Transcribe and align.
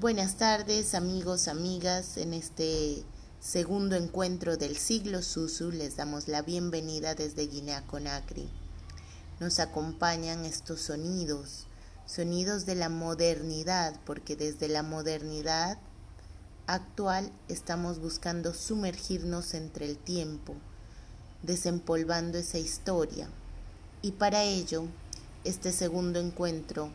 Buenas 0.00 0.36
tardes 0.36 0.94
amigos, 0.94 1.46
amigas. 1.46 2.16
En 2.16 2.32
este 2.32 3.04
segundo 3.38 3.96
encuentro 3.96 4.56
del 4.56 4.78
siglo 4.78 5.20
Susu 5.20 5.70
les 5.72 5.96
damos 5.96 6.26
la 6.26 6.40
bienvenida 6.40 7.14
desde 7.14 7.46
Guinea 7.46 7.86
Conakry. 7.86 8.48
Nos 9.40 9.60
acompañan 9.60 10.46
estos 10.46 10.80
sonidos, 10.80 11.66
sonidos 12.06 12.64
de 12.64 12.76
la 12.76 12.88
modernidad, 12.88 13.94
porque 14.06 14.36
desde 14.36 14.68
la 14.68 14.82
modernidad 14.82 15.76
actual 16.66 17.30
estamos 17.48 17.98
buscando 17.98 18.54
sumergirnos 18.54 19.52
entre 19.52 19.84
el 19.84 19.98
tiempo, 19.98 20.54
desempolvando 21.42 22.38
esa 22.38 22.56
historia. 22.56 23.28
Y 24.00 24.12
para 24.12 24.44
ello, 24.44 24.84
este 25.44 25.72
segundo 25.72 26.20
encuentro 26.20 26.88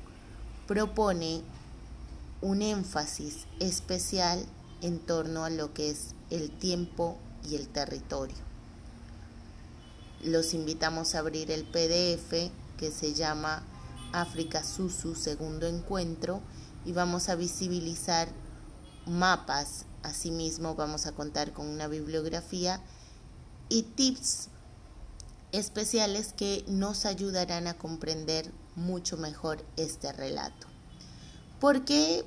propone 0.65 1.43
un 2.41 2.61
énfasis 2.61 3.45
especial 3.59 4.45
en 4.81 4.99
torno 4.99 5.45
a 5.45 5.49
lo 5.49 5.73
que 5.73 5.89
es 5.89 6.13
el 6.30 6.52
tiempo 6.52 7.17
y 7.48 7.55
el 7.55 7.67
territorio. 7.67 8.35
Los 10.23 10.53
invitamos 10.53 11.16
a 11.16 11.20
abrir 11.20 11.52
el 11.52 11.66
PDF 11.66 12.52
que 12.77 12.91
se 12.91 13.13
llama 13.13 13.63
África 14.11 14.63
Susu 14.63 15.16
Segundo 15.16 15.67
Encuentro 15.67 16.41
y 16.85 16.91
vamos 16.91 17.30
a 17.30 17.35
visibilizar 17.35 18.27
mapas. 19.05 19.86
Asimismo 20.03 20.75
vamos 20.75 21.05
a 21.08 21.13
contar 21.13 21.52
con 21.52 21.67
una 21.67 21.88
bibliografía 21.88 22.80
y 23.70 23.83
tips 23.83 24.49
especiales 25.52 26.33
que 26.33 26.63
nos 26.67 27.05
ayudarán 27.05 27.67
a 27.67 27.75
comprender 27.75 28.52
mucho 28.75 29.17
mejor 29.17 29.63
este 29.77 30.11
relato. 30.11 30.74
¿Por 31.65 31.83
qué 31.83 32.23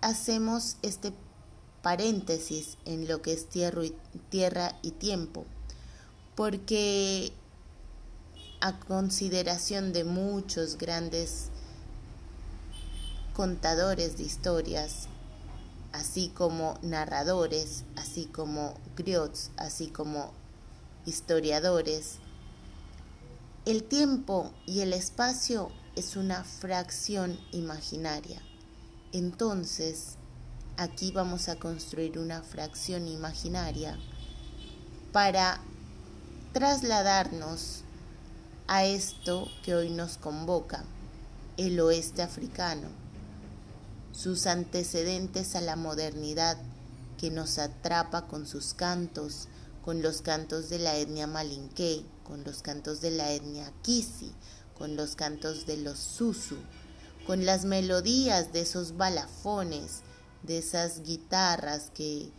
hacemos 0.00 0.76
este 0.82 1.12
paréntesis 1.82 2.78
en 2.84 3.08
lo 3.08 3.20
que 3.20 3.32
es 3.32 3.48
tierra 3.48 3.84
y, 3.84 3.96
tierra 4.30 4.78
y 4.80 4.92
tiempo, 4.92 5.44
porque 6.36 7.32
a 8.60 8.78
consideración 8.78 9.92
de 9.92 10.04
muchos 10.04 10.78
grandes 10.78 11.48
contadores 13.34 14.16
de 14.16 14.22
historias, 14.22 15.08
así 15.90 16.28
como 16.28 16.78
narradores, 16.80 17.82
así 17.96 18.26
como 18.26 18.74
griots, 18.94 19.50
así 19.56 19.88
como 19.88 20.30
historiadores, 21.06 22.18
el 23.64 23.82
tiempo 23.82 24.52
y 24.64 24.82
el 24.82 24.92
espacio 24.92 25.72
es 25.96 26.16
una 26.16 26.44
fracción 26.44 27.38
imaginaria. 27.52 28.40
Entonces, 29.12 30.16
aquí 30.76 31.12
vamos 31.12 31.48
a 31.48 31.56
construir 31.56 32.18
una 32.18 32.42
fracción 32.42 33.06
imaginaria 33.06 33.98
para 35.12 35.60
trasladarnos 36.52 37.82
a 38.68 38.84
esto 38.84 39.48
que 39.62 39.74
hoy 39.74 39.90
nos 39.90 40.16
convoca, 40.16 40.84
el 41.58 41.78
oeste 41.80 42.22
africano, 42.22 42.88
sus 44.12 44.46
antecedentes 44.46 45.54
a 45.56 45.60
la 45.60 45.76
modernidad 45.76 46.56
que 47.18 47.30
nos 47.30 47.58
atrapa 47.58 48.26
con 48.26 48.46
sus 48.46 48.72
cantos, 48.72 49.48
con 49.84 50.00
los 50.00 50.22
cantos 50.22 50.70
de 50.70 50.78
la 50.78 50.96
etnia 50.96 51.26
malinqué, 51.26 52.04
con 52.24 52.44
los 52.44 52.62
cantos 52.62 53.00
de 53.00 53.10
la 53.10 53.32
etnia 53.32 53.70
kisi, 53.82 54.32
con 54.82 54.96
los 54.96 55.14
cantos 55.14 55.64
de 55.64 55.76
los 55.76 55.96
susu, 55.96 56.56
con 57.24 57.46
las 57.46 57.64
melodías 57.64 58.52
de 58.52 58.62
esos 58.62 58.96
balafones, 58.96 60.00
de 60.42 60.58
esas 60.58 61.04
guitarras 61.04 61.92
que, 61.94 62.32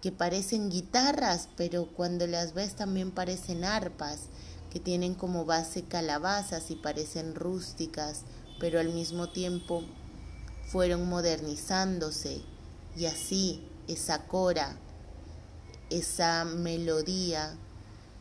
que 0.00 0.10
parecen 0.10 0.70
guitarras, 0.70 1.50
pero 1.58 1.86
cuando 1.88 2.26
las 2.26 2.54
ves 2.54 2.74
también 2.74 3.10
parecen 3.10 3.64
arpas, 3.64 4.30
que 4.70 4.80
tienen 4.80 5.14
como 5.14 5.44
base 5.44 5.82
calabazas 5.82 6.70
y 6.70 6.74
parecen 6.74 7.34
rústicas, 7.34 8.22
pero 8.58 8.80
al 8.80 8.94
mismo 8.94 9.28
tiempo 9.28 9.84
fueron 10.68 11.06
modernizándose. 11.06 12.40
Y 12.96 13.04
así 13.04 13.62
esa 13.88 14.26
cora, 14.26 14.78
esa 15.90 16.46
melodía 16.46 17.58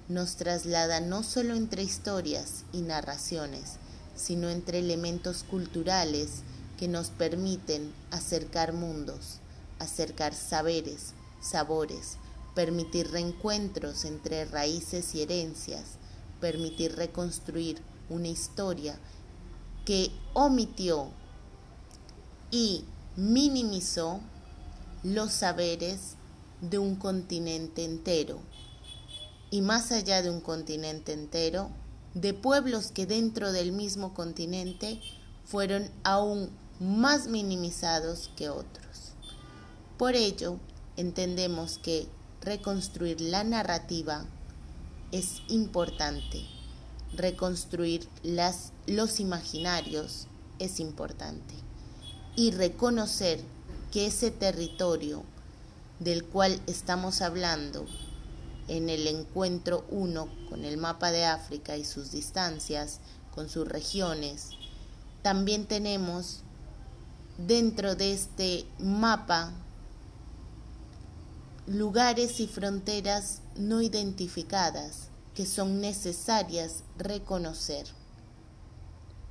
nos 0.09 0.35
traslada 0.35 1.00
no 1.01 1.23
solo 1.23 1.56
entre 1.56 1.84
historias 1.84 2.63
y 2.72 2.81
narraciones, 2.81 3.78
sino 4.16 4.50
entre 4.50 4.79
elementos 4.79 5.44
culturales 5.44 6.44
que 6.78 6.88
nos 6.88 7.09
permiten 7.09 7.94
acercar 8.12 8.73
mundos, 8.73 9.40
acercar 9.79 10.34
saberes, 10.34 11.13
sabores, 11.41 12.18
permitir 12.56 13.12
reencuentros 13.12 14.06
entre 14.06 14.45
raíces 14.45 15.13
y 15.13 15.22
herencias, 15.22 15.97
permitir 16.39 16.95
reconstruir 16.95 17.81
una 18.09 18.28
historia 18.28 18.97
que 19.85 20.12
omitió 20.34 21.09
y 22.51 22.85
minimizó 23.16 24.19
los 25.03 25.31
saberes 25.31 26.16
de 26.62 26.78
un 26.78 26.95
continente 26.95 27.85
entero. 27.85 28.39
Y 29.50 29.62
más 29.62 29.91
allá 29.91 30.22
de 30.22 30.30
un 30.30 30.41
continente 30.41 31.13
entero, 31.13 31.69
de 32.13 32.34
pueblos 32.34 32.91
que 32.91 33.06
dentro 33.06 33.52
del 33.52 33.72
mismo 33.72 34.13
continente 34.13 35.00
fueron 35.46 35.90
aún 36.03 36.50
más 36.80 37.28
minimizados 37.28 38.30
que 38.36 38.50
otros. 38.50 39.13
Por 39.97 40.16
ello, 40.16 40.57
entendemos 40.96 41.78
que 41.78 42.07
reconstruir 42.41 43.22
la 43.22 43.44
narrativa 43.44 44.25
es 45.12 45.41
importante. 45.47 46.46
Reconstruir 47.16 48.07
las, 48.24 48.74
los 48.86 49.19
imaginarios 49.19 50.28
es 50.59 50.80
importante. 50.80 51.53
Y 52.36 52.52
reconocer 52.52 53.40
que 53.91 54.07
ese 54.07 54.30
territorio 54.30 55.24
del 56.00 56.24
cual 56.25 56.59
estamos 56.68 57.22
hablando 57.22 57.86
en 58.67 58.89
el 58.89 59.07
encuentro 59.07 59.85
uno 59.89 60.29
con 60.50 60.66
el 60.66 60.78
mapa 60.78 61.11
de 61.11 61.25
África 61.25 61.78
y 61.78 61.85
sus 61.85 62.11
distancias, 62.11 63.00
con 63.33 63.50
sus 63.50 63.67
regiones, 63.67 64.50
también 65.22 65.66
tenemos 65.66 66.41
dentro 67.38 67.95
de 67.95 68.13
este 68.13 68.66
mapa 68.79 69.51
lugares 71.67 72.39
y 72.39 72.47
fronteras 72.47 73.41
no 73.56 73.81
identificadas 73.81 75.09
que 75.35 75.45
son 75.45 75.81
necesarias 75.81 76.83
reconocer 76.97 77.85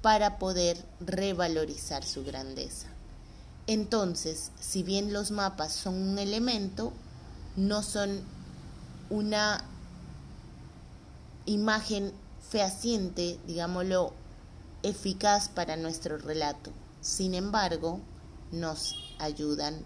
para 0.03 0.39
poder 0.39 0.85
revalorizar 1.01 2.05
su 2.05 2.25
grandeza. 2.25 2.89
Entonces, 3.67 4.53
si 4.61 4.85
bien 4.85 5.13
los 5.13 5.33
mapas 5.33 5.73
son 5.73 5.95
un 5.95 6.19
elemento, 6.19 6.93
no 7.57 7.83
son 7.83 8.21
una 9.11 9.65
imagen 11.47 12.13
fehaciente, 12.51 13.39
digámoslo, 13.47 14.13
eficaz 14.83 15.49
para 15.49 15.77
nuestro 15.77 16.19
relato. 16.19 16.73
Sin 17.01 17.35
embargo, 17.35 18.01
nos 18.53 18.95
ayudan 19.19 19.77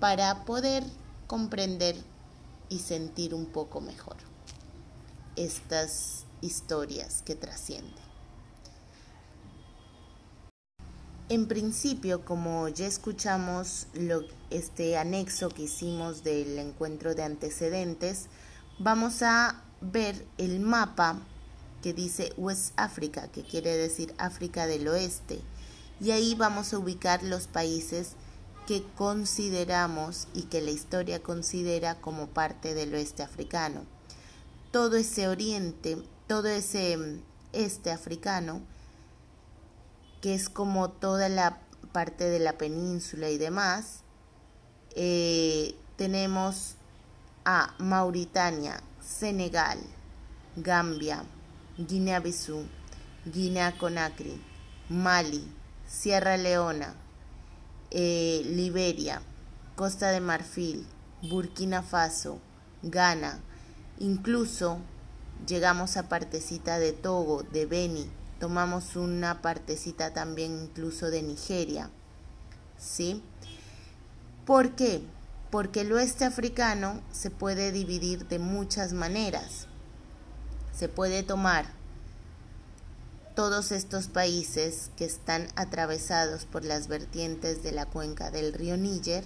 para 0.00 0.44
poder 0.44 0.84
comprender 1.26 1.96
y 2.68 2.78
sentir 2.78 3.34
un 3.34 3.46
poco 3.46 3.80
mejor 3.80 4.16
estas 5.36 6.24
historias 6.40 7.22
que 7.22 7.34
trascienden. 7.34 8.02
En 11.28 11.48
principio, 11.48 12.24
como 12.24 12.68
ya 12.68 12.86
escuchamos 12.86 13.86
lo, 13.94 14.22
este 14.56 14.96
anexo 14.96 15.48
que 15.48 15.62
hicimos 15.62 16.24
del 16.24 16.58
encuentro 16.58 17.14
de 17.14 17.22
antecedentes, 17.22 18.26
vamos 18.78 19.22
a 19.22 19.62
ver 19.80 20.26
el 20.38 20.60
mapa 20.60 21.20
que 21.82 21.92
dice 21.92 22.32
West 22.36 22.72
Africa, 22.76 23.28
que 23.28 23.42
quiere 23.42 23.76
decir 23.76 24.14
África 24.18 24.66
del 24.66 24.86
Oeste. 24.88 25.40
Y 26.00 26.10
ahí 26.10 26.34
vamos 26.34 26.72
a 26.72 26.78
ubicar 26.78 27.22
los 27.22 27.46
países 27.46 28.12
que 28.66 28.84
consideramos 28.96 30.28
y 30.34 30.42
que 30.42 30.60
la 30.60 30.70
historia 30.70 31.22
considera 31.22 31.96
como 31.96 32.28
parte 32.28 32.74
del 32.74 32.94
oeste 32.94 33.22
africano. 33.22 33.84
Todo 34.70 34.96
ese 34.96 35.28
oriente, 35.28 35.98
todo 36.28 36.48
ese 36.48 37.20
este 37.52 37.90
africano 37.90 38.62
que 40.20 40.34
es 40.34 40.48
como 40.48 40.90
toda 40.90 41.28
la 41.28 41.60
parte 41.92 42.28
de 42.30 42.38
la 42.38 42.56
península 42.56 43.28
y 43.28 43.38
demás. 43.38 44.01
Eh, 44.94 45.74
tenemos 45.96 46.74
a 47.44 47.74
Mauritania, 47.78 48.82
Senegal, 49.00 49.78
Gambia, 50.56 51.24
Guinea-Bissau, 51.78 52.64
Guinea-Conakry, 53.24 54.38
Mali, 54.90 55.44
Sierra 55.86 56.36
Leona, 56.36 56.94
eh, 57.90 58.42
Liberia, 58.44 59.22
Costa 59.76 60.10
de 60.10 60.20
Marfil, 60.20 60.86
Burkina 61.22 61.82
Faso, 61.82 62.38
Ghana, 62.82 63.40
incluso 63.98 64.78
llegamos 65.46 65.96
a 65.96 66.08
partecita 66.08 66.78
de 66.78 66.92
Togo, 66.92 67.42
de 67.44 67.64
Beni, 67.64 68.10
tomamos 68.38 68.96
una 68.96 69.40
partecita 69.40 70.12
también 70.12 70.58
incluso 70.64 71.10
de 71.10 71.22
Nigeria. 71.22 71.90
¿Sí? 72.76 73.22
¿Por 74.46 74.74
qué? 74.74 75.02
Porque 75.50 75.82
el 75.82 75.92
oeste 75.92 76.24
africano 76.24 77.00
se 77.12 77.30
puede 77.30 77.70
dividir 77.70 78.26
de 78.26 78.38
muchas 78.38 78.92
maneras. 78.92 79.68
Se 80.74 80.88
puede 80.88 81.22
tomar 81.22 81.66
todos 83.34 83.72
estos 83.72 84.08
países 84.08 84.90
que 84.96 85.04
están 85.04 85.48
atravesados 85.56 86.44
por 86.44 86.64
las 86.64 86.88
vertientes 86.88 87.62
de 87.62 87.72
la 87.72 87.86
cuenca 87.86 88.30
del 88.30 88.52
río 88.52 88.76
Níger 88.76 89.24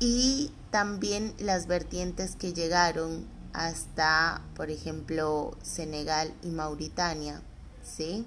y 0.00 0.50
también 0.70 1.34
las 1.38 1.66
vertientes 1.66 2.34
que 2.34 2.52
llegaron 2.52 3.26
hasta, 3.52 4.42
por 4.56 4.70
ejemplo, 4.70 5.56
Senegal 5.62 6.32
y 6.42 6.48
Mauritania, 6.48 7.42
¿sí? 7.84 8.24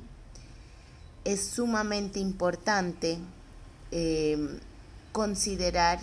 Es 1.24 1.48
sumamente 1.48 2.20
importante 2.20 3.18
eh, 3.92 4.60
considerar 5.14 6.00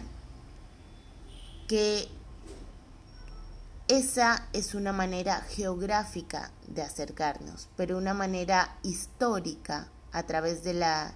que 1.68 2.08
esa 3.88 4.48
es 4.52 4.74
una 4.74 4.92
manera 4.92 5.40
geográfica 5.40 6.52
de 6.68 6.82
acercarnos, 6.82 7.68
pero 7.76 7.98
una 7.98 8.14
manera 8.14 8.78
histórica 8.84 9.88
a 10.12 10.22
través 10.22 10.62
de 10.62 10.74
la, 10.74 11.14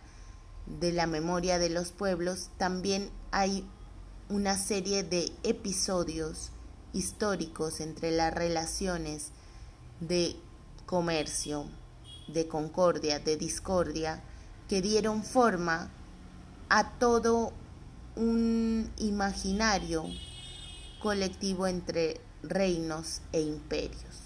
de 0.67 0.93
la 0.93 1.07
memoria 1.07 1.59
de 1.59 1.71
los 1.71 1.93
pueblos, 1.93 2.51
también 2.59 3.11
hay 3.31 3.65
una 4.29 4.59
serie 4.59 5.05
de 5.05 5.31
episodios 5.45 6.51
históricos 6.93 7.81
entre 7.81 8.11
las 8.11 8.35
relaciones 8.35 9.31
de 10.01 10.35
comercio, 10.85 11.67
de 12.27 12.49
concordia, 12.49 13.21
de 13.21 13.37
discordia, 13.37 14.21
que 14.69 14.83
dieron 14.83 15.23
forma 15.23 15.91
a 16.69 16.91
todo 16.99 17.53
un 18.17 18.91
imaginario 18.99 20.05
colectivo 21.03 21.67
entre 21.67 22.21
reinos 22.43 23.21
e 23.33 23.41
imperios, 23.41 24.17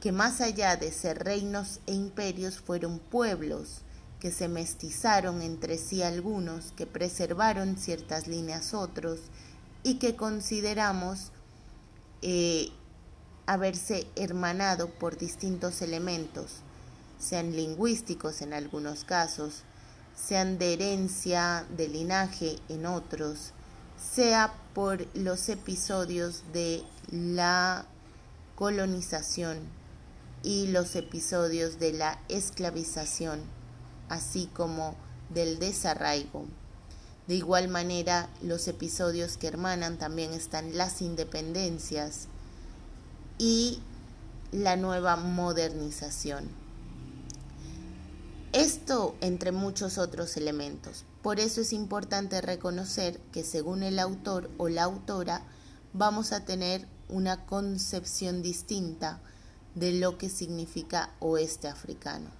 que 0.00 0.12
más 0.12 0.40
allá 0.40 0.76
de 0.76 0.90
ser 0.90 1.22
reinos 1.22 1.80
e 1.86 1.92
imperios 1.92 2.58
fueron 2.58 2.98
pueblos 2.98 3.82
que 4.20 4.30
se 4.30 4.48
mestizaron 4.48 5.42
entre 5.42 5.76
sí 5.76 6.02
algunos, 6.02 6.72
que 6.72 6.86
preservaron 6.86 7.76
ciertas 7.76 8.26
líneas 8.26 8.72
otros 8.72 9.20
y 9.82 9.96
que 9.96 10.16
consideramos 10.16 11.30
eh, 12.22 12.70
haberse 13.44 14.06
hermanado 14.16 14.88
por 14.88 15.18
distintos 15.18 15.82
elementos, 15.82 16.62
sean 17.18 17.54
lingüísticos 17.54 18.40
en 18.40 18.54
algunos 18.54 19.04
casos, 19.04 19.62
sean 20.16 20.58
de 20.58 20.72
herencia, 20.72 21.66
de 21.76 21.88
linaje 21.88 22.58
en 22.68 22.86
otros, 22.86 23.52
sea 23.98 24.54
por 24.74 25.06
los 25.16 25.48
episodios 25.48 26.42
de 26.52 26.82
la 27.10 27.86
colonización 28.54 29.58
y 30.42 30.68
los 30.68 30.94
episodios 30.94 31.78
de 31.78 31.92
la 31.92 32.18
esclavización, 32.28 33.40
así 34.08 34.48
como 34.52 34.94
del 35.30 35.58
desarraigo. 35.58 36.46
De 37.26 37.34
igual 37.34 37.68
manera, 37.68 38.28
los 38.42 38.68
episodios 38.68 39.38
que 39.38 39.48
hermanan 39.48 39.96
también 39.96 40.32
están 40.34 40.76
las 40.76 41.00
independencias 41.00 42.28
y 43.38 43.80
la 44.52 44.76
nueva 44.76 45.16
modernización. 45.16 46.63
Esto 48.54 49.16
entre 49.20 49.50
muchos 49.50 49.98
otros 49.98 50.36
elementos. 50.36 51.04
Por 51.22 51.40
eso 51.40 51.62
es 51.62 51.72
importante 51.72 52.40
reconocer 52.40 53.18
que 53.32 53.42
según 53.42 53.82
el 53.82 53.98
autor 53.98 54.48
o 54.58 54.68
la 54.68 54.84
autora 54.84 55.42
vamos 55.92 56.30
a 56.30 56.44
tener 56.44 56.86
una 57.08 57.46
concepción 57.46 58.42
distinta 58.42 59.20
de 59.74 59.94
lo 59.94 60.18
que 60.18 60.28
significa 60.28 61.10
oeste 61.18 61.66
africano. 61.66 62.30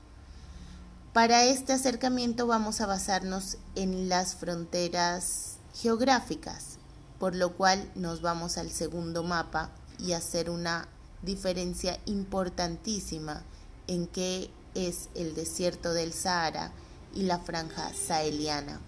Para 1.12 1.46
este 1.46 1.72
acercamiento 1.72 2.46
vamos 2.46 2.80
a 2.80 2.86
basarnos 2.86 3.58
en 3.74 4.08
las 4.08 4.36
fronteras 4.36 5.56
geográficas, 5.74 6.78
por 7.18 7.34
lo 7.34 7.56
cual 7.56 7.90
nos 7.96 8.22
vamos 8.22 8.56
al 8.56 8.70
segundo 8.70 9.24
mapa 9.24 9.72
y 9.98 10.12
hacer 10.12 10.48
una 10.48 10.86
diferencia 11.22 11.98
importantísima 12.06 13.42
en 13.88 14.06
que 14.06 14.52
es 14.74 15.08
el 15.14 15.34
desierto 15.34 15.92
del 15.92 16.12
Sahara 16.12 16.72
y 17.14 17.22
la 17.22 17.38
franja 17.38 17.92
saheliana. 17.94 18.80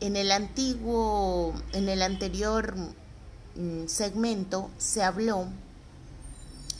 En 0.00 0.16
el 0.16 0.32
antiguo, 0.32 1.54
en 1.72 1.88
el 1.88 2.02
anterior 2.02 2.74
mm, 3.54 3.86
segmento 3.86 4.70
se 4.78 5.02
habló, 5.02 5.46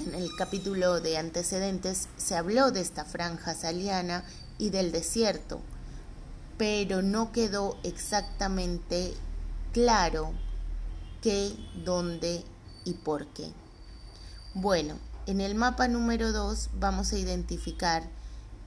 en 0.01 0.15
el 0.15 0.29
capítulo 0.37 1.01
de 1.01 1.17
antecedentes, 1.17 2.09
se 2.17 2.37
habló 2.37 2.71
de 2.71 2.81
esta 2.81 3.05
franja 3.05 3.55
saheliana 3.55 4.25
y 4.59 4.71
del 4.71 4.93
desierto, 4.93 5.61
pero 6.59 7.03
no 7.03 7.33
quedó 7.33 7.79
exactamente 7.83 9.15
claro 9.73 10.33
qué, 11.23 11.55
dónde 11.85 12.45
y 12.85 12.95
por 12.95 13.27
qué. 13.29 13.51
Bueno, 14.55 14.97
en 15.27 15.41
el 15.41 15.55
mapa 15.55 15.89
número 15.89 16.33
2 16.33 16.71
vamos 16.79 17.13
a 17.13 17.19
identificar 17.19 18.09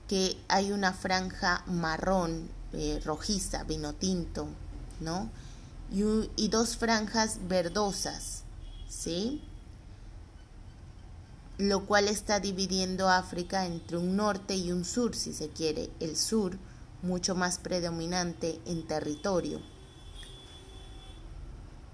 que 0.08 0.36
hay 0.48 0.72
una 0.72 0.92
franja 0.92 1.62
marrón, 1.66 2.50
eh, 2.72 3.00
rojiza, 3.04 3.64
vino 3.64 3.94
tinto, 3.94 4.48
¿no? 5.00 5.30
Y, 5.90 6.02
y, 6.36 6.48
dos 6.48 6.76
franjas 6.76 7.38
verdosas, 7.48 8.42
¿sí? 8.88 9.42
Lo 11.58 11.86
cual 11.86 12.08
está 12.08 12.40
dividiendo 12.40 13.08
África 13.08 13.66
entre 13.66 13.96
un 13.96 14.16
norte 14.16 14.54
y 14.54 14.70
un 14.70 14.84
sur, 14.84 15.16
si 15.16 15.32
se 15.32 15.48
quiere. 15.48 15.90
El 15.98 16.16
sur 16.16 16.58
mucho 17.02 17.34
más 17.34 17.58
predominante 17.58 18.60
en 18.66 18.86
territorio. 18.86 19.60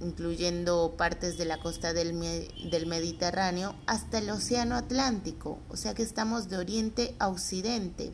incluyendo 0.00 0.94
partes 0.96 1.38
de 1.38 1.44
la 1.44 1.60
costa 1.60 1.92
del, 1.92 2.18
del, 2.68 2.86
Mediterráneo, 2.86 3.76
hasta 3.86 4.18
el 4.18 4.28
Océano 4.30 4.74
Atlántico, 4.74 5.58
o 5.68 5.76
sea 5.76 5.94
que 5.94 6.02
estamos 6.02 6.48
de 6.48 6.56
oriente 6.56 7.14
a 7.20 7.28
occidente. 7.28 8.10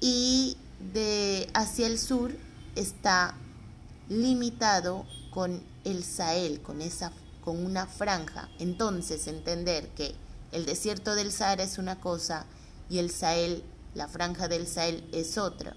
Y 0.00 0.56
de 0.92 1.48
hacia 1.54 1.86
el 1.86 2.00
sur 2.00 2.36
está 2.74 3.36
limitado 4.08 5.06
con 5.30 5.62
el 5.84 6.02
Sahel, 6.02 6.60
con, 6.60 6.82
esa, 6.82 7.12
con 7.44 7.64
una 7.64 7.86
franja. 7.86 8.48
Entonces, 8.58 9.28
entender 9.28 9.88
que 9.90 10.14
el 10.52 10.66
desierto 10.66 11.14
del 11.14 11.32
Sahara 11.32 11.62
es 11.62 11.78
una 11.78 12.00
cosa 12.00 12.46
y 12.90 12.98
el 12.98 13.10
Sahel 13.10 13.62
la 13.94 14.08
franja 14.08 14.48
del 14.48 14.66
Sahel 14.66 15.08
es 15.12 15.38
otra. 15.38 15.74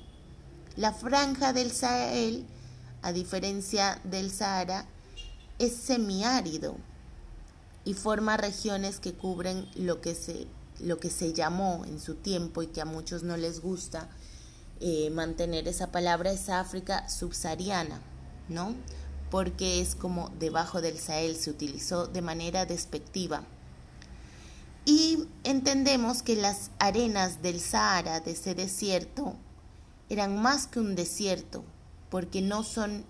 La 0.75 0.93
franja 0.93 1.53
del 1.53 1.71
Sahel, 1.71 2.45
a 3.01 3.11
diferencia 3.11 3.99
del 4.03 4.31
Sahara, 4.31 4.85
es 5.59 5.75
semiárido 5.75 6.75
y 7.83 7.93
forma 7.93 8.37
regiones 8.37 8.99
que 8.99 9.13
cubren 9.13 9.67
lo 9.75 10.01
que 10.01 10.13
se, 10.13 10.47
lo 10.79 10.99
que 10.99 11.09
se 11.09 11.33
llamó 11.33 11.83
en 11.85 11.99
su 11.99 12.15
tiempo 12.15 12.61
y 12.61 12.67
que 12.67 12.81
a 12.81 12.85
muchos 12.85 13.23
no 13.23 13.37
les 13.37 13.61
gusta 13.61 14.09
eh, 14.79 15.09
mantener 15.09 15.67
esa 15.67 15.91
palabra, 15.91 16.31
es 16.31 16.49
África 16.49 17.09
subsahariana, 17.09 18.01
¿no? 18.49 18.75
porque 19.29 19.81
es 19.81 19.95
como 19.95 20.29
debajo 20.39 20.81
del 20.81 20.97
Sahel, 20.97 21.35
se 21.35 21.49
utilizó 21.49 22.07
de 22.07 22.21
manera 22.21 22.65
despectiva. 22.65 23.43
Y 24.89 25.27
entendemos 25.43 26.23
que 26.23 26.37
las 26.37 26.71
arenas 26.79 27.41
del 27.41 27.59
Sahara, 27.59 28.21
de 28.21 28.31
ese 28.31 28.55
desierto, 28.55 29.35
eran 30.07 30.41
más 30.41 30.65
que 30.65 30.79
un 30.79 30.95
desierto, 30.95 31.65
porque 32.09 32.41
no 32.41 32.63
son 32.63 33.03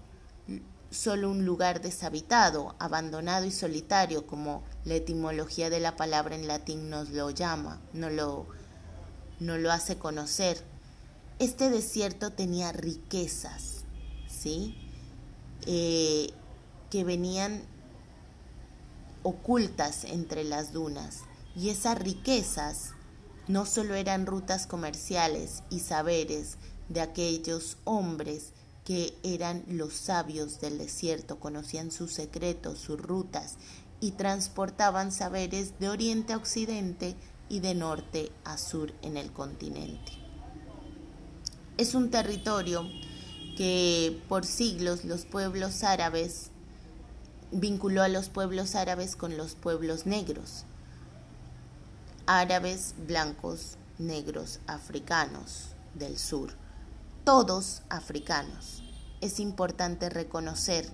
solo 0.89 1.29
un 1.29 1.45
lugar 1.45 1.79
deshabitado, 1.79 2.75
abandonado 2.79 3.45
y 3.45 3.51
solitario, 3.51 4.25
como 4.25 4.63
la 4.85 4.95
etimología 4.95 5.69
de 5.69 5.79
la 5.79 5.95
palabra 5.95 6.33
en 6.33 6.47
latín 6.47 6.89
nos 6.89 7.11
lo 7.11 7.29
llama, 7.29 7.79
no 7.93 8.09
lo, 8.09 8.47
no 9.39 9.59
lo 9.59 9.71
hace 9.71 9.99
conocer. 9.99 10.63
Este 11.37 11.69
desierto 11.69 12.31
tenía 12.31 12.71
riquezas, 12.71 13.83
¿sí? 14.27 14.75
Eh, 15.67 16.31
que 16.89 17.03
venían 17.03 17.61
ocultas 19.21 20.05
entre 20.05 20.43
las 20.43 20.73
dunas. 20.73 21.26
Y 21.57 21.69
esas 21.69 21.97
riquezas 21.97 22.91
no 23.47 23.65
solo 23.65 23.95
eran 23.95 24.27
rutas 24.27 24.67
comerciales 24.67 25.63
y 25.71 25.79
saberes 25.79 26.57
de 26.87 27.01
aquellos 27.01 27.77
hombres 27.83 28.53
que 28.85 29.17
eran 29.23 29.63
los 29.67 29.93
sabios 29.93 30.61
del 30.61 30.77
desierto, 30.77 31.39
conocían 31.39 31.89
sus 31.89 32.13
secretos, 32.13 32.77
sus 32.77 33.01
rutas 33.01 33.55
y 33.99 34.11
transportaban 34.11 35.11
saberes 35.11 35.79
de 35.79 35.89
oriente 35.89 36.33
a 36.33 36.37
occidente 36.37 37.15
y 37.49 37.59
de 37.59 37.73
norte 37.73 38.31
a 38.43 38.59
sur 38.59 38.93
en 39.01 39.17
el 39.17 39.33
continente. 39.33 40.11
Es 41.77 41.95
un 41.95 42.11
territorio 42.11 42.87
que 43.57 44.21
por 44.29 44.45
siglos 44.45 45.05
los 45.05 45.25
pueblos 45.25 45.83
árabes 45.83 46.51
vinculó 47.51 48.03
a 48.03 48.09
los 48.09 48.29
pueblos 48.29 48.75
árabes 48.75 49.15
con 49.15 49.37
los 49.37 49.55
pueblos 49.55 50.05
negros, 50.05 50.66
árabes, 52.27 52.93
blancos, 53.07 53.77
negros, 53.97 54.59
africanos 54.67 55.69
del 55.95 56.17
sur, 56.17 56.51
todos 57.23 57.81
africanos. 57.89 58.83
Es 59.21 59.39
importante 59.39 60.09
reconocer 60.09 60.85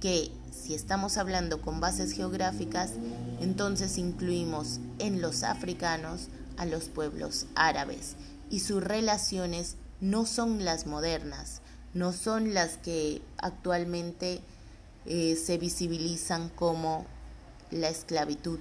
que 0.00 0.30
si 0.52 0.74
estamos 0.74 1.16
hablando 1.16 1.60
con 1.60 1.80
bases 1.80 2.12
geográficas, 2.12 2.92
entonces 3.40 3.98
incluimos 3.98 4.78
en 4.98 5.20
los 5.22 5.42
africanos 5.42 6.28
a 6.58 6.66
los 6.66 6.84
pueblos 6.84 7.46
árabes 7.54 8.16
y 8.50 8.60
sus 8.60 8.84
relaciones 8.84 9.76
no 10.00 10.26
son 10.26 10.64
las 10.64 10.86
modernas, 10.86 11.62
no 11.94 12.12
son 12.12 12.52
las 12.52 12.76
que 12.76 13.22
actualmente 13.38 14.42
eh, 15.06 15.36
se 15.36 15.56
visibilizan 15.56 16.50
como 16.50 17.06
la 17.70 17.88
esclavitud 17.88 18.58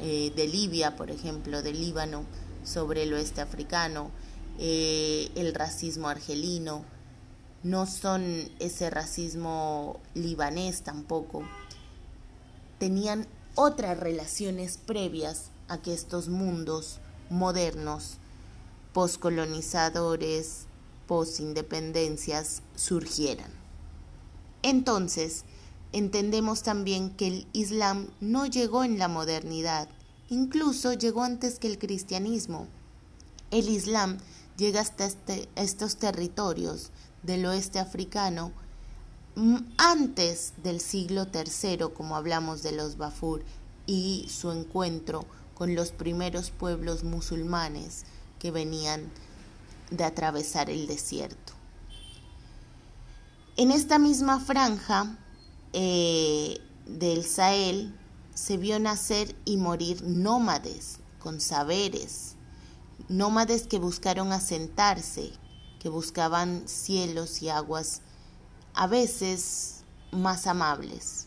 eh, 0.00 0.32
de 0.34 0.48
Libia, 0.48 0.96
por 0.96 1.10
ejemplo, 1.10 1.62
de 1.62 1.72
Líbano 1.72 2.24
sobre 2.64 3.04
el 3.04 3.12
oeste 3.12 3.40
africano, 3.40 4.10
eh, 4.58 5.30
el 5.34 5.54
racismo 5.54 6.08
argelino, 6.08 6.84
no 7.62 7.86
son 7.86 8.50
ese 8.58 8.90
racismo 8.90 10.00
libanés 10.14 10.82
tampoco. 10.82 11.42
Tenían 12.78 13.26
otras 13.54 13.98
relaciones 13.98 14.78
previas 14.78 15.50
a 15.68 15.78
que 15.78 15.94
estos 15.94 16.28
mundos 16.28 16.98
modernos, 17.30 18.18
poscolonizadores, 18.92 20.66
posindependencias 21.06 22.62
surgieran. 22.74 23.50
Entonces, 24.62 25.44
entendemos 25.94 26.64
también 26.64 27.10
que 27.10 27.28
el 27.28 27.46
Islam 27.52 28.08
no 28.20 28.46
llegó 28.46 28.82
en 28.82 28.98
la 28.98 29.06
modernidad, 29.06 29.88
incluso 30.28 30.92
llegó 30.92 31.22
antes 31.22 31.60
que 31.60 31.68
el 31.68 31.78
cristianismo. 31.78 32.66
El 33.52 33.68
Islam 33.68 34.18
llega 34.56 34.80
hasta 34.80 35.06
este, 35.06 35.48
estos 35.54 35.96
territorios 35.96 36.90
del 37.22 37.46
oeste 37.46 37.78
africano 37.78 38.50
mm, 39.36 39.58
antes 39.78 40.54
del 40.64 40.80
siglo 40.80 41.28
III, 41.32 41.86
como 41.94 42.16
hablamos 42.16 42.64
de 42.64 42.72
los 42.72 42.96
Bafur, 42.96 43.44
y 43.86 44.26
su 44.28 44.50
encuentro 44.50 45.24
con 45.54 45.76
los 45.76 45.92
primeros 45.92 46.50
pueblos 46.50 47.04
musulmanes 47.04 48.04
que 48.40 48.50
venían 48.50 49.12
de 49.92 50.02
atravesar 50.02 50.70
el 50.70 50.88
desierto. 50.88 51.52
En 53.56 53.70
esta 53.70 54.00
misma 54.00 54.40
franja 54.40 55.16
eh, 55.76 56.60
del 56.86 57.24
Sahel 57.24 57.92
se 58.32 58.56
vio 58.56 58.78
nacer 58.78 59.34
y 59.44 59.56
morir 59.56 60.04
nómades 60.04 61.00
con 61.18 61.40
saberes, 61.40 62.36
nómades 63.08 63.66
que 63.66 63.80
buscaron 63.80 64.32
asentarse, 64.32 65.32
que 65.80 65.88
buscaban 65.88 66.68
cielos 66.68 67.42
y 67.42 67.48
aguas 67.48 68.02
a 68.72 68.86
veces 68.86 69.82
más 70.12 70.46
amables. 70.46 71.26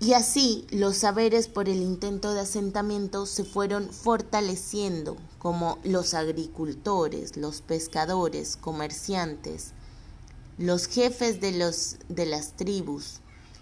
Y 0.00 0.14
así 0.14 0.66
los 0.70 0.96
saberes 0.96 1.48
por 1.48 1.68
el 1.68 1.82
intento 1.82 2.32
de 2.32 2.40
asentamiento 2.40 3.26
se 3.26 3.44
fueron 3.44 3.90
fortaleciendo, 3.90 5.18
como 5.38 5.78
los 5.82 6.14
agricultores, 6.14 7.36
los 7.36 7.60
pescadores, 7.60 8.56
comerciantes, 8.56 9.74
los 10.58 10.88
jefes 10.88 11.40
de, 11.40 11.52
los, 11.52 11.98
de 12.08 12.26
las 12.26 12.56
tribus, 12.56 13.20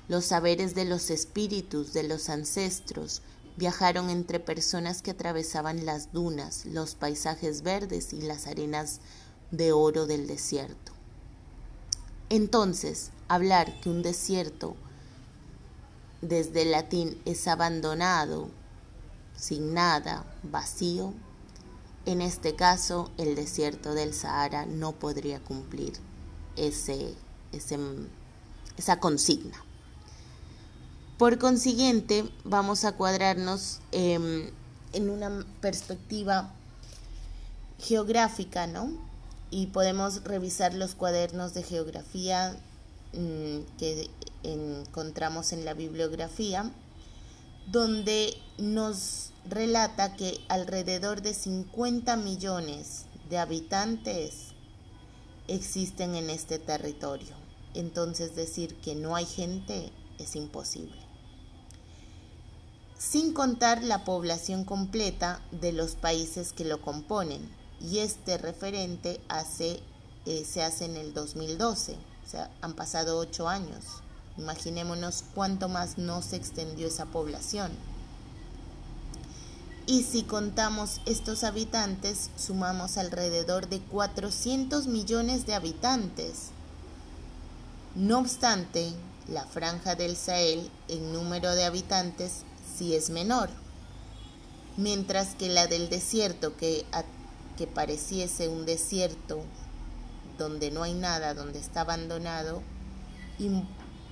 los 0.09 0.25
saberes 0.25 0.75
de 0.75 0.87
los 0.87 1.11
espíritus, 1.11 1.93
de 1.93 2.05
los 2.05 2.31
ancestros, 2.31 3.21
viajaron 3.59 4.09
entre 4.09 4.41
personas 4.41 5.03
que 5.03 5.11
atravesaban 5.11 5.85
las 5.85 6.15
dunas, 6.15 6.65
los 6.65 6.95
paisajes 6.95 7.61
verdes 7.63 8.15
y 8.15 8.23
las 8.23 8.47
arenas 8.47 9.01
de 9.51 9.73
oro 9.73 10.07
del 10.07 10.27
desierto. 10.27 10.93
Entonces, 12.31 13.11
hablar 13.29 13.79
que 13.81 13.91
un 13.91 14.03
desierto 14.03 14.75
desde 16.23 16.63
el 16.63 16.71
latín 16.71 17.21
es 17.27 17.47
abandonado, 17.47 18.49
sin 19.37 19.75
nada, 19.75 20.25
vacío, 20.43 21.13
en 22.07 22.23
este 22.23 22.57
caso 22.57 23.11
el 23.19 23.35
desierto 23.35 23.93
del 23.93 24.15
Sahara 24.15 24.65
no 24.65 24.93
podría 24.93 25.41
cumplir 25.41 25.93
ese, 26.57 27.15
esa 27.53 29.01
consigna. 29.01 29.57
Por 31.19 31.39
consiguiente, 31.39 32.29
vamos 32.45 32.85
a 32.85 32.93
cuadrarnos 32.93 33.81
em, 33.93 34.51
en 34.93 35.09
una 35.09 35.47
perspectiva 35.61 36.53
geográfica, 37.79 38.67
¿no? 38.67 38.91
Y 39.51 39.69
podemos 39.69 40.25
revisar 40.25 40.75
los 40.75 40.95
cuadernos 40.95 41.55
de 41.55 41.63
geografía 41.63 42.59
mm, 43.15 43.79
que 43.79 44.11
encontramos 44.43 45.53
en 45.53 45.65
la 45.65 45.73
bibliografía, 45.73 46.71
donde 47.67 48.35
nos 48.59 49.31
relata 49.49 50.17
que 50.17 50.41
alrededor 50.49 51.23
de 51.23 51.33
50 51.33 52.17
millones 52.17 53.07
de 53.31 53.39
habitantes 53.39 54.46
existen 55.49 56.15
en 56.15 56.31
este 56.31 56.59
territorio. 56.59 57.35
Entonces 57.75 58.35
decir 58.35 58.77
que 58.77 58.95
no 58.95 59.17
hay 59.17 59.27
gente 59.27 59.93
es 60.19 60.37
imposible. 60.37 60.97
Sin 62.99 63.35
contar 63.35 63.85
la 63.85 64.05
población 64.05 64.65
completa 64.65 65.43
de 65.51 65.73
los 65.73 65.95
países 65.95 66.53
que 66.53 66.65
lo 66.65 66.81
componen. 66.81 67.47
Y 67.81 67.99
este 67.99 68.39
referente 68.39 69.21
hace, 69.29 69.81
eh, 70.25 70.45
se 70.47 70.63
hace 70.63 70.87
en 70.87 70.97
el 70.97 71.13
2012, 71.13 71.93
o 71.93 72.29
sea, 72.29 72.51
han 72.63 72.75
pasado 72.75 73.19
ocho 73.19 73.49
años. 73.49 73.85
Imaginémonos 74.39 75.25
cuánto 75.35 75.69
más 75.69 75.99
no 75.99 76.23
se 76.23 76.37
extendió 76.37 76.89
esa 76.89 77.05
población. 77.07 77.73
Y 79.89 80.03
si 80.03 80.25
contamos 80.25 81.01
estos 81.07 81.45
habitantes, 81.45 82.31
sumamos 82.37 82.99
alrededor 82.99 83.69
de 83.69 83.79
400 83.79 84.89
millones 84.89 85.47
de 85.47 85.55
habitantes. 85.55 86.51
No 87.95 88.19
obstante, 88.19 88.93
la 89.29 89.45
franja 89.45 89.95
del 89.95 90.17
Sahel 90.17 90.69
en 90.89 91.13
número 91.13 91.55
de 91.55 91.65
habitantes 91.65 92.43
sí 92.77 92.97
es 92.97 93.11
menor, 93.11 93.49
mientras 94.77 95.37
que 95.37 95.49
la 95.49 95.69
del 95.69 95.89
desierto, 95.89 96.57
que, 96.57 96.85
pareciese 97.73 98.49
un 98.49 98.67
desierto 98.67 99.41
donde 100.37 100.73
no 100.73 100.83
hay 100.83 100.95
nada, 100.95 101.33
donde 101.33 101.61
está 101.61 101.83
abandonado, 101.83 102.61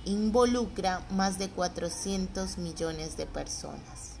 involucra 0.05 1.05
más 1.11 1.37
de 1.37 1.49
400 1.49 2.59
millones 2.59 3.17
de 3.17 3.25
personas. 3.25 4.14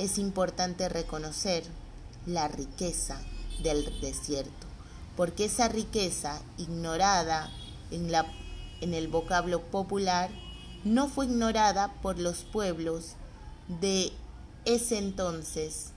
Es 0.00 0.16
importante 0.16 0.88
reconocer 0.88 1.62
la 2.24 2.48
riqueza 2.48 3.20
del 3.62 4.00
desierto, 4.00 4.66
porque 5.14 5.44
esa 5.44 5.68
riqueza 5.68 6.40
ignorada 6.56 7.52
en 7.90 8.94
el 8.94 9.08
vocablo 9.08 9.60
popular, 9.60 10.30
no 10.84 11.06
fue 11.06 11.26
ignorada 11.26 11.92
por 12.00 12.18
los 12.18 12.44
pueblos 12.44 13.16
de 13.68 14.10
ese 14.64 14.96
entonces 14.96 15.90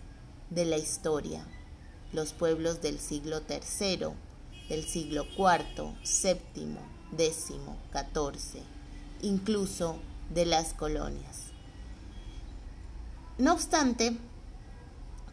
de 0.50 0.66
la 0.66 0.76
historia, 0.78 1.46
los 2.12 2.34
pueblos 2.34 2.82
del 2.82 3.00
siglo 3.00 3.42
III, 3.50 4.08
del 4.68 4.84
siglo 4.84 5.26
IV, 5.38 5.94
VII, 6.04 6.78
X, 7.18 7.54
XIV, 7.94 8.64
incluso 9.22 9.96
de 10.30 10.46
las 10.46 10.74
colonias. 10.74 11.43
No 13.40 13.54
obstante, 13.54 14.16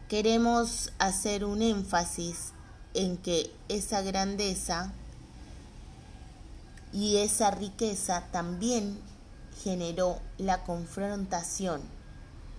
queremos 0.09 0.91
hacer 0.97 1.45
un 1.45 1.61
énfasis 1.61 2.51
en 2.95 3.15
que 3.17 3.53
esa 3.69 4.01
grandeza 4.01 4.91
y 6.91 7.17
esa 7.17 7.51
riqueza 7.51 8.25
también 8.31 8.97
generó 9.63 10.17
la 10.39 10.63
confrontación, 10.63 11.79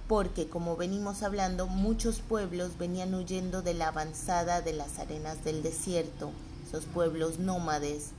porque 0.06 0.49
como 0.49 0.76
venimos 0.76 1.25
hablando, 1.25 1.66
muchos 1.66 2.20
pueblos 2.20 2.78
venían 2.78 3.12
huyendo 3.12 3.62
de 3.62 3.75
la 3.75 3.88
avanzada 3.88 4.62
de 4.62 4.75
las 4.75 5.00
arenas 5.00 5.42
del 5.42 5.64
desierto, 5.64 6.30
esos 6.68 6.84
pueblos 6.84 7.40
nómades 7.40 8.11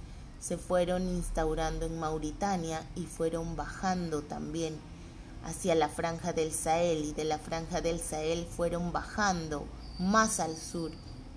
se 0.42 0.58
fueron 0.58 1.08
instaurando 1.08 1.86
en 1.86 1.98
Mauritania 1.98 2.86
y 2.98 3.06
fueron 3.06 3.56
bajando 3.56 4.24
también 4.24 4.78
hacia 5.44 5.76
la 5.76 5.90
franja 5.90 6.34
del 6.34 6.52
Sahel 6.52 7.04
y 7.06 7.14
de 7.14 7.26
la 7.26 7.38
franja 7.38 7.82
del 7.82 8.00
Sahel 8.00 8.46
fueron 8.46 8.92
bajando 8.92 9.66
más 10.00 10.40
al 10.40 10.56
sur 10.56 10.92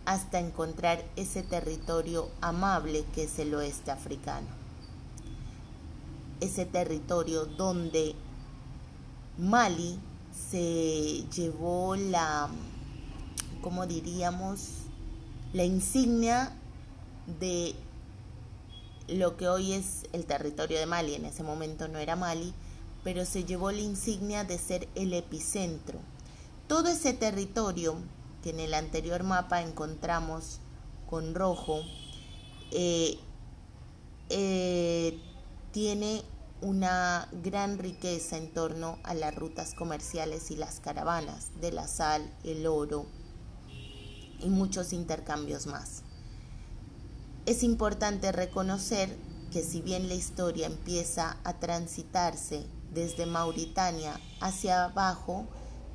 hasta 0.05 0.39
encontrar 0.39 1.05
ese 1.17 1.43
territorio 1.43 2.31
amable 2.41 3.05
que 3.15 3.25
es 3.25 3.39
el 3.39 3.55
oeste 3.55 3.91
africano. 3.91 4.47
Ese 6.41 6.65
territorio 6.65 7.47
donde 7.47 8.15
Mali 9.39 9.99
se 10.51 11.25
llevó 11.35 11.97
la, 11.97 12.49
como 13.63 13.87
diríamos, 13.87 14.61
la 15.53 15.65
insignia 15.65 16.53
de 17.41 17.75
lo 19.09 19.37
que 19.37 19.49
hoy 19.49 19.73
es 19.73 20.05
el 20.13 20.25
territorio 20.25 20.79
de 20.79 20.87
Mali. 20.87 21.15
En 21.15 21.25
ese 21.25 21.43
momento 21.43 21.89
no 21.89 21.99
era 21.99 22.17
Mali, 22.17 22.55
pero 23.07 23.25
se 23.25 23.45
llevó 23.45 23.71
la 23.71 23.83
insignia 23.83 24.43
de 24.43 24.59
ser 24.59 24.89
el 24.97 25.13
epicentro. 25.13 26.01
Todo 26.67 26.89
ese 26.89 27.13
territorio 27.13 27.95
que 28.43 28.51
en 28.51 28.59
el 28.59 28.75
anterior 28.75 29.23
mapa 29.23 29.63
encontramos 29.63 30.59
con 31.09 31.37
rojo, 31.37 31.83
eh, 32.73 33.17
eh, 34.29 35.21
tiene 35.71 36.25
una 36.61 37.29
gran 37.45 37.79
riqueza 37.79 38.39
en 38.39 38.53
torno 38.53 38.99
a 39.05 39.15
las 39.15 39.33
rutas 39.37 39.75
comerciales 39.75 40.51
y 40.51 40.57
las 40.57 40.81
caravanas 40.81 41.53
de 41.61 41.71
la 41.71 41.87
sal, 41.87 42.29
el 42.43 42.67
oro 42.67 43.07
y 44.41 44.49
muchos 44.49 44.93
intercambios 44.93 45.69
más. 45.69 46.03
Es 47.47 47.63
importante 47.63 48.33
reconocer 48.33 49.17
que 49.53 49.63
si 49.63 49.81
bien 49.81 50.09
la 50.09 50.15
historia 50.15 50.67
empieza 50.67 51.37
a 51.45 51.61
transitarse 51.61 52.67
desde 52.93 53.27
Mauritania 53.27 54.21
hacia 54.41 54.85
abajo, 54.85 55.47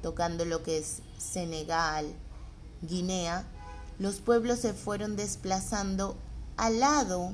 tocando 0.02 0.46
lo 0.46 0.64
que 0.64 0.78
es 0.78 1.02
Senegal, 1.18 2.14
Guinea, 2.82 3.46
los 4.00 4.16
pueblos 4.20 4.60
se 4.60 4.74
fueron 4.74 5.16
desplazando 5.16 6.18
al 6.58 6.80
lado, 6.80 7.34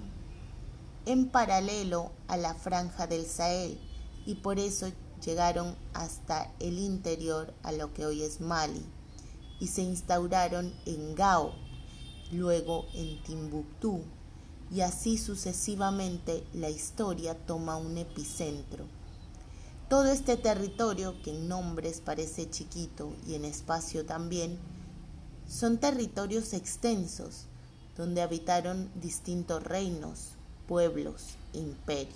en 1.06 1.30
paralelo 1.30 2.12
a 2.28 2.36
la 2.36 2.54
franja 2.54 3.08
del 3.08 3.26
Sahel, 3.26 3.80
y 4.26 4.36
por 4.36 4.60
eso 4.60 4.92
llegaron 5.24 5.76
hasta 5.94 6.52
el 6.60 6.80
interior 6.80 7.54
a 7.64 7.72
lo 7.72 7.94
que 7.94 8.06
hoy 8.06 8.24
es 8.24 8.41
Mali, 8.41 8.86
y 9.60 9.67
se 9.67 9.82
instauraron 9.82 10.74
en 10.86 11.15
Gao, 11.15 11.54
luego 12.32 12.86
en 12.93 13.24
Timbuktu, 13.24 14.02
y 14.70 14.82
así 14.82 15.17
sucesivamente 15.17 16.43
la 16.54 16.70
historia 16.70 17.38
toma 17.46 17.78
un 17.78 17.98
epicentro. 17.98 18.97
Todo 19.89 20.12
este 20.12 20.36
territorio, 20.36 21.21
que 21.21 21.32
en 21.32 21.47
nombres 21.47 22.02
parece 22.02 22.50
chiquito 22.50 23.15
y 23.26 23.36
en 23.36 23.45
espacio 23.45 24.06
también, 24.06 24.60
son 25.47 25.78
territorios 25.78 26.52
extensos 26.54 27.45
donde 27.95 28.21
habitaron 28.21 28.91
distintos 28.95 29.63
reinos, 29.63 30.34
pueblos, 30.67 31.36
imperios. 31.54 32.12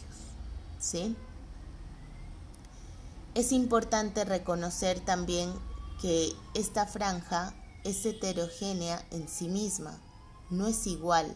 ¿sí? 0.80 1.16
Es 3.36 3.54
importante 3.54 4.26
reconocer 4.26 5.00
también 5.00 5.54
que 6.02 6.34
esta 6.54 6.86
franja 6.86 7.54
es 7.86 8.06
heterogénea 8.06 9.06
en 9.12 9.30
sí 9.30 9.48
misma, 9.48 9.98
no 10.50 10.68
es 10.68 10.86
igual. 10.88 11.34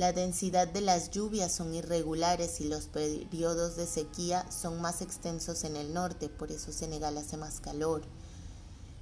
La 0.00 0.14
densidad 0.14 0.66
de 0.66 0.80
las 0.80 1.10
lluvias 1.10 1.52
son 1.52 1.74
irregulares 1.74 2.62
y 2.62 2.64
los 2.68 2.86
periodos 2.86 3.76
de 3.76 3.86
sequía 3.86 4.50
son 4.50 4.80
más 4.80 5.02
extensos 5.02 5.62
en 5.64 5.76
el 5.76 5.92
norte, 5.92 6.30
por 6.30 6.50
eso 6.50 6.72
Senegal 6.72 7.18
hace 7.18 7.36
más 7.36 7.60
calor. 7.60 8.00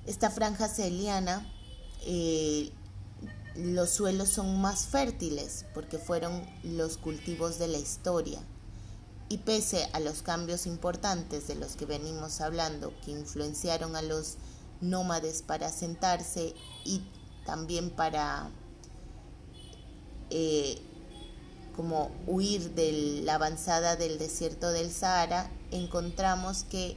Esta 0.06 0.28
franja 0.28 0.66
celiana 0.66 1.46
eh, 2.04 2.72
los 3.54 3.90
suelos 3.90 4.28
son 4.28 4.60
más 4.60 4.86
fértiles 4.86 5.66
porque 5.72 5.98
fueron 5.98 6.44
los 6.64 6.96
cultivos 6.96 7.60
de 7.60 7.68
la 7.68 7.78
historia. 7.78 8.40
Y 9.28 9.38
pese 9.38 9.88
a 9.92 10.00
los 10.00 10.22
cambios 10.22 10.66
importantes 10.66 11.46
de 11.46 11.54
los 11.54 11.76
que 11.76 11.86
venimos 11.86 12.40
hablando 12.40 12.92
que 13.04 13.12
influenciaron 13.12 13.94
a 13.94 14.02
los 14.02 14.34
nómades 14.80 15.42
para 15.42 15.68
asentarse 15.68 16.56
y 16.84 17.02
también 17.46 17.90
para 17.90 18.50
eh, 20.30 20.82
como 21.78 22.10
huir 22.26 22.74
de 22.74 23.22
la 23.22 23.36
avanzada 23.36 23.94
del 23.94 24.18
desierto 24.18 24.72
del 24.72 24.90
Sahara, 24.90 25.48
encontramos 25.70 26.64
que 26.64 26.96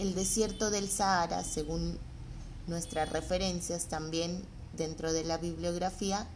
el 0.00 0.16
desierto 0.16 0.72
del 0.72 0.90
Sahara, 0.90 1.44
según 1.44 1.96
nuestras 2.66 3.08
referencias 3.10 3.84
también 3.84 4.44
dentro 4.76 5.12
de 5.12 5.22
la 5.22 5.38
bibliografía, 5.38 6.26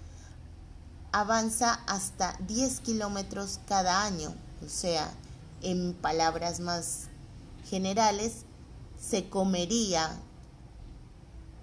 avanza 1.10 1.74
hasta 1.88 2.36
10 2.46 2.78
kilómetros 2.78 3.58
cada 3.66 4.04
año, 4.04 4.32
o 4.64 4.68
sea, 4.68 5.12
en 5.60 5.92
palabras 5.94 6.60
más 6.60 7.08
generales, 7.68 8.44
se 9.00 9.28
comería 9.28 10.16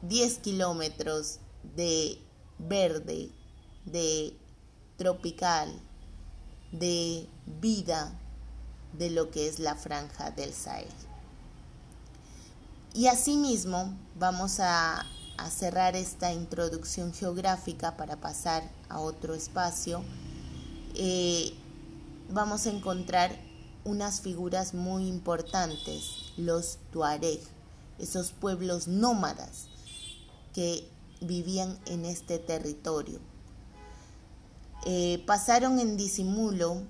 10 0.02 0.40
kilómetros 0.40 1.40
de 1.78 2.22
verde, 2.60 3.30
de 3.86 4.36
tropical, 4.98 5.87
de 6.72 7.28
vida 7.62 8.12
de 8.98 9.10
lo 9.10 9.32
que 9.32 9.48
es 9.48 9.60
la 9.60 9.76
franja 9.76 10.32
del 10.32 10.54
Sahel. 10.54 10.88
Y 12.94 13.08
asimismo 13.08 13.94
vamos 14.18 14.60
a, 14.60 15.06
cerrar 15.52 15.96
esta 15.96 16.34
introducción 16.34 17.14
geográfica 17.14 17.96
para 17.96 18.16
pasar 18.16 18.64
a 18.90 19.00
otro 19.00 19.36
espacio. 19.36 20.04
Eh, 20.96 21.54
vamos 22.32 22.66
a 22.66 22.72
encontrar 22.72 23.38
unas 23.86 24.22
figuras 24.22 24.74
muy 24.74 25.08
importantes, 25.08 26.34
los 26.38 26.80
Tuareg, 26.92 27.40
esos 28.00 28.32
pueblos 28.32 28.88
nómadas 28.88 29.68
que 30.56 30.90
vivían 31.22 31.78
en 31.86 32.04
este 32.06 32.40
territorio. 32.40 33.20
Eh, 34.86 35.24
pasaron 35.26 35.80
en 35.80 35.98
disimulo 35.98 36.84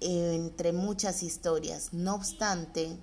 eh, 0.00 0.34
entre 0.34 0.72
muchas 0.72 1.22
historias, 1.22 1.92
no 1.92 2.14
obstante, 2.14 2.98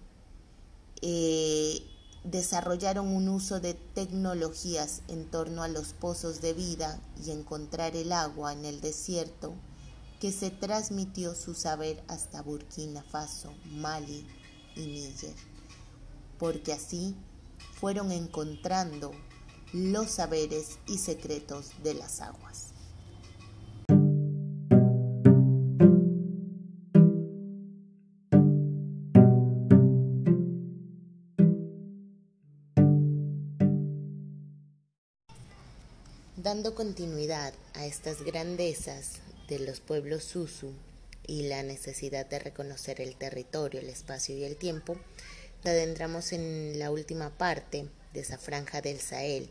eh, 1.02 1.82
desarrollaron 2.24 3.08
un 3.08 3.28
uso 3.28 3.60
de 3.60 3.74
tecnologías 3.74 5.02
en 5.08 5.26
torno 5.26 5.64
a 5.64 5.68
los 5.68 5.94
pozos 5.94 6.42
de 6.42 6.54
vida 6.54 7.02
y 7.26 7.32
encontrar 7.32 7.96
el 7.96 8.12
agua 8.12 8.54
en 8.54 8.66
el 8.66 8.82
desierto, 8.82 9.54
que 10.20 10.32
se 10.32 10.52
transmitió 10.52 11.34
su 11.34 11.56
saber 11.56 12.04
hasta 12.08 12.44
Burkina 12.44 13.02
Faso, 13.02 13.52
Mali 13.66 14.28
y 14.76 14.82
Níger, 14.82 15.36
porque 16.38 16.74
así 16.74 17.16
fueron 17.80 18.12
encontrando 18.12 19.12
los 19.74 20.12
saberes 20.12 20.78
y 20.86 21.00
secretos 21.00 21.72
de 21.84 21.96
las 21.96 22.22
aguas. 22.22 22.71
Dando 36.52 36.76
continuidad 36.76 37.54
a 37.76 37.86
estas 37.86 38.24
grandezas 38.24 39.22
de 39.48 39.58
los 39.60 39.80
pueblos 39.80 40.26
Susu, 40.26 40.74
y 41.26 41.44
la 41.44 41.64
necesidad 41.64 42.26
de 42.26 42.40
reconocer 42.40 43.00
el 43.00 43.16
territorio, 43.16 43.80
el 43.80 43.88
espacio 43.88 44.36
y 44.36 44.44
el 44.44 44.58
tiempo, 44.58 44.98
nos 45.64 45.72
adentramos 45.72 46.34
en 46.34 46.78
la 46.78 46.92
última 46.92 47.30
parte 47.30 47.86
de 48.14 48.20
esa 48.20 48.38
franja 48.38 48.82
del 48.82 49.00
Sahel. 49.00 49.50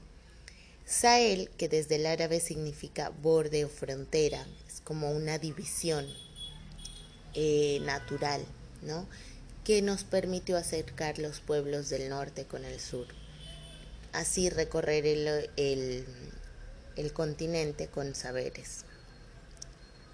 Sahel, 0.84 1.48
que 1.56 1.70
desde 1.70 1.96
el 1.96 2.04
árabe 2.04 2.38
significa 2.38 3.08
borde 3.08 3.64
o 3.64 3.70
frontera, 3.70 4.46
es 4.68 4.82
como 4.82 5.10
una 5.10 5.38
división 5.38 6.06
eh, 7.32 7.80
natural, 7.80 8.44
¿no? 8.82 9.08
que 9.64 9.80
nos 9.80 10.04
permitió 10.04 10.58
acercar 10.58 11.18
los 11.18 11.40
pueblos 11.40 11.88
del 11.88 12.10
norte 12.10 12.44
con 12.44 12.66
el 12.66 12.78
sur. 12.78 13.06
Así 14.12 14.50
recorrer 14.50 15.06
el 15.06 16.06
continente 17.12 17.88
con 17.88 18.14
saberes. 18.14 18.84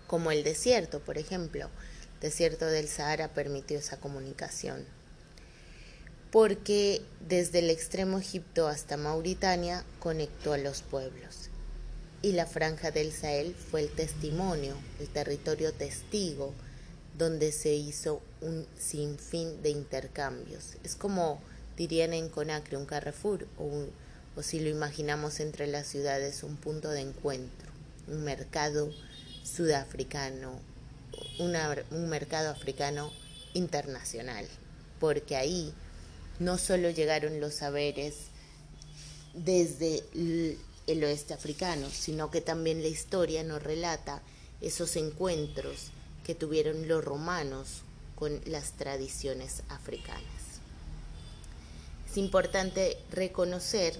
Como 0.06 0.30
el 0.30 0.44
desierto, 0.44 1.00
por 1.00 1.18
ejemplo. 1.18 1.68
El 2.14 2.20
desierto 2.20 2.66
del 2.66 2.88
Sahara 2.88 3.28
permitió 3.28 3.78
esa 3.78 3.98
comunicación. 3.98 4.84
Porque 6.30 7.02
desde 7.20 7.60
el 7.60 7.70
extremo 7.70 8.18
Egipto 8.18 8.68
hasta 8.68 8.96
Mauritania 8.96 9.84
conectó 10.00 10.52
a 10.52 10.58
los 10.58 10.82
pueblos. 10.82 11.50
Y 12.22 12.32
la 12.32 12.46
franja 12.46 12.90
del 12.90 13.12
Sahel 13.12 13.54
fue 13.54 13.82
el 13.82 13.90
testimonio, 13.90 14.74
el 14.98 15.08
territorio 15.08 15.72
testigo, 15.72 16.54
donde 17.16 17.52
se 17.52 17.74
hizo 17.74 18.20
un 18.40 18.66
sinfín 18.78 19.62
de 19.62 19.70
intercambios. 19.70 20.76
Es 20.82 20.96
como 20.96 21.40
dirían 21.76 22.12
en 22.14 22.28
Conacre, 22.28 22.76
un 22.76 22.86
Carrefour, 22.86 23.46
o, 23.58 23.86
o 24.36 24.42
si 24.42 24.60
lo 24.60 24.68
imaginamos 24.68 25.40
entre 25.40 25.66
las 25.66 25.86
ciudades, 25.86 26.42
un 26.42 26.56
punto 26.56 26.90
de 26.90 27.00
encuentro, 27.00 27.70
un 28.06 28.22
mercado 28.22 28.92
sudafricano, 29.42 30.60
un 31.38 32.08
mercado 32.08 32.50
africano 32.50 33.10
internacional, 33.54 34.46
porque 35.00 35.36
ahí 35.36 35.72
no 36.38 36.58
solo 36.58 36.90
llegaron 36.90 37.40
los 37.40 37.54
saberes 37.54 38.14
desde 39.32 40.02
el 40.86 41.04
oeste 41.04 41.32
africano, 41.32 41.88
sino 41.90 42.30
que 42.30 42.42
también 42.42 42.82
la 42.82 42.88
historia 42.88 43.42
nos 43.42 43.62
relata 43.62 44.20
esos 44.60 44.96
encuentros 44.96 45.90
que 46.24 46.34
tuvieron 46.34 46.88
los 46.88 47.02
romanos 47.02 47.82
con 48.14 48.40
las 48.44 48.72
tradiciones 48.72 49.62
africanas. 49.68 50.22
Es 52.10 52.16
importante 52.18 52.98
reconocer 53.10 53.98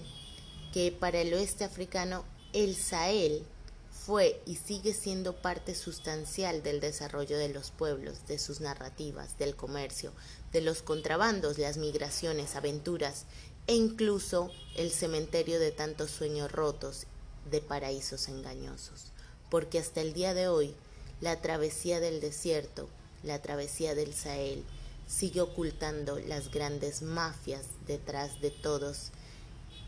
que 0.77 0.93
para 0.93 1.23
el 1.23 1.33
oeste 1.33 1.65
africano 1.65 2.23
el 2.53 2.77
Sahel 2.77 3.47
fue 3.91 4.43
y 4.45 4.57
sigue 4.57 4.93
siendo 4.93 5.35
parte 5.35 5.75
sustancial 5.75 6.63
del 6.63 6.81
desarrollo 6.81 7.39
de 7.39 7.49
los 7.49 7.71
pueblos, 7.71 8.27
de 8.27 8.39
sus 8.39 8.61
narrativas, 8.61 9.39
del 9.39 9.57
comercio, 9.57 10.13
de 10.53 10.61
los 10.61 10.83
contrabandos, 10.83 11.57
las 11.57 11.79
migraciones, 11.79 12.57
aventuras 12.57 13.25
e 13.67 13.75
incluso 13.75 14.51
el 14.77 14.91
cementerio 14.91 15.59
de 15.59 15.73
tantos 15.73 16.11
sueños 16.11 16.53
rotos, 16.53 17.07
de 17.51 17.63
paraísos 17.63 18.29
engañosos. 18.29 19.13
Porque 19.49 19.79
hasta 19.79 20.03
el 20.03 20.13
día 20.13 20.35
de 20.35 20.49
hoy, 20.49 20.75
la 21.23 21.41
travesía 21.41 22.01
del 22.01 22.21
desierto, 22.21 22.87
la 23.23 23.41
travesía 23.41 23.95
del 23.95 24.13
Sahel, 24.13 24.63
sigue 25.09 25.41
ocultando 25.41 26.19
las 26.19 26.51
grandes 26.51 27.01
mafias 27.01 27.65
detrás 27.87 28.43
de 28.43 28.51
todos 28.51 29.11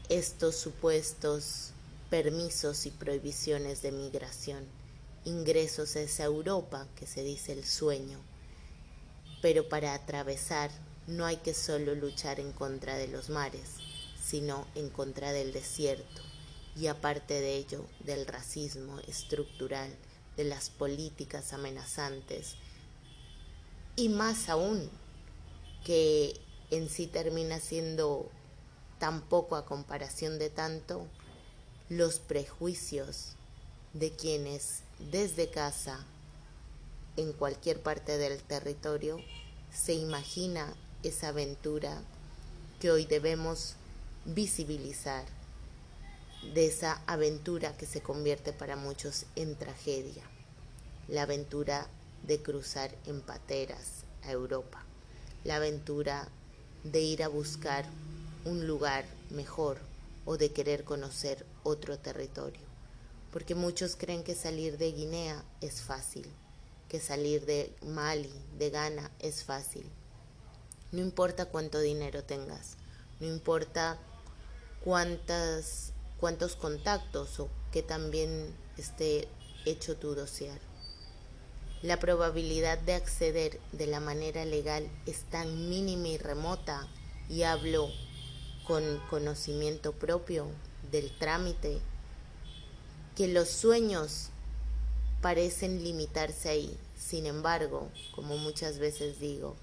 estos 0.08 0.56
supuestos 0.56 1.70
permisos 2.08 2.86
y 2.86 2.90
prohibiciones 2.90 3.82
de 3.82 3.92
migración, 3.92 4.64
ingresos 5.24 5.96
a 5.96 6.00
esa 6.00 6.24
Europa 6.24 6.86
que 6.96 7.06
se 7.06 7.22
dice 7.22 7.52
el 7.52 7.64
sueño. 7.64 8.18
Pero 9.42 9.68
para 9.68 9.92
atravesar 9.92 10.70
no 11.06 11.26
hay 11.26 11.36
que 11.36 11.52
solo 11.52 11.94
luchar 11.94 12.40
en 12.40 12.52
contra 12.52 12.96
de 12.96 13.08
los 13.08 13.28
mares, 13.28 13.76
sino 14.22 14.66
en 14.74 14.88
contra 14.88 15.32
del 15.32 15.52
desierto. 15.52 16.22
Y 16.74 16.86
aparte 16.86 17.40
de 17.40 17.56
ello 17.56 17.84
del 18.00 18.26
racismo 18.26 19.00
estructural, 19.00 19.94
de 20.36 20.44
las 20.44 20.70
políticas 20.70 21.52
amenazantes. 21.52 22.54
Y 23.96 24.08
más 24.08 24.48
aún 24.48 24.88
que 25.84 26.40
en 26.70 26.88
sí 26.88 27.06
termina 27.06 27.58
siendo 27.58 28.30
tan 28.98 29.22
poco 29.22 29.56
a 29.56 29.64
comparación 29.64 30.38
de 30.38 30.50
tanto 30.50 31.06
los 31.88 32.18
prejuicios 32.18 33.34
de 33.94 34.10
quienes 34.12 34.82
desde 35.10 35.50
casa, 35.50 36.04
en 37.16 37.32
cualquier 37.32 37.80
parte 37.80 38.18
del 38.18 38.42
territorio, 38.42 39.18
se 39.72 39.94
imagina 39.94 40.72
esa 41.02 41.28
aventura 41.28 42.02
que 42.80 42.90
hoy 42.90 43.06
debemos 43.06 43.74
visibilizar, 44.24 45.24
de 46.54 46.66
esa 46.66 47.02
aventura 47.06 47.76
que 47.76 47.86
se 47.86 48.00
convierte 48.00 48.52
para 48.52 48.76
muchos 48.76 49.26
en 49.34 49.56
tragedia, 49.56 50.22
la 51.08 51.22
aventura 51.22 51.88
de 52.26 52.40
cruzar 52.40 52.94
en 53.06 53.20
pateras 53.20 54.04
a 54.22 54.30
Europa, 54.30 54.84
la 55.44 55.56
aventura 55.56 56.28
de 56.84 57.00
ir 57.00 57.22
a 57.22 57.28
buscar 57.28 57.86
un 58.44 58.66
lugar 58.66 59.04
mejor 59.30 59.78
o 60.24 60.36
de 60.36 60.52
querer 60.52 60.84
conocer 60.84 61.44
otro 61.62 61.98
territorio, 61.98 62.66
porque 63.32 63.54
muchos 63.54 63.96
creen 63.96 64.24
que 64.24 64.34
salir 64.34 64.78
de 64.78 64.92
Guinea 64.92 65.42
es 65.60 65.80
fácil, 65.80 66.26
que 66.88 67.00
salir 67.00 67.46
de 67.46 67.74
Mali, 67.82 68.32
de 68.58 68.70
Ghana 68.70 69.10
es 69.20 69.44
fácil. 69.44 69.86
No 70.92 71.00
importa 71.00 71.46
cuánto 71.46 71.80
dinero 71.80 72.24
tengas, 72.24 72.76
no 73.20 73.26
importa 73.26 73.98
cuántas, 74.84 75.92
cuántos 76.18 76.56
contactos 76.56 77.40
o 77.40 77.48
que 77.72 77.82
también 77.82 78.54
esté 78.76 79.28
hecho 79.66 79.96
tu 79.96 80.14
dossier. 80.14 80.60
La 81.82 82.00
probabilidad 82.00 82.78
de 82.78 82.94
acceder 82.94 83.60
de 83.72 83.86
la 83.86 84.00
manera 84.00 84.44
legal 84.44 84.90
es 85.06 85.22
tan 85.30 85.68
mínima 85.68 86.08
y 86.08 86.18
remota, 86.18 86.88
y 87.28 87.42
hablo 87.42 87.88
con 88.68 89.00
conocimiento 89.08 89.92
propio 89.92 90.46
del 90.92 91.10
trámite, 91.18 91.78
que 93.16 93.26
los 93.26 93.48
sueños 93.48 94.28
parecen 95.22 95.82
limitarse 95.82 96.50
ahí. 96.50 96.76
Sin 96.96 97.24
embargo, 97.24 97.90
como 98.14 98.36
muchas 98.36 98.78
veces 98.78 99.18
digo, 99.18 99.56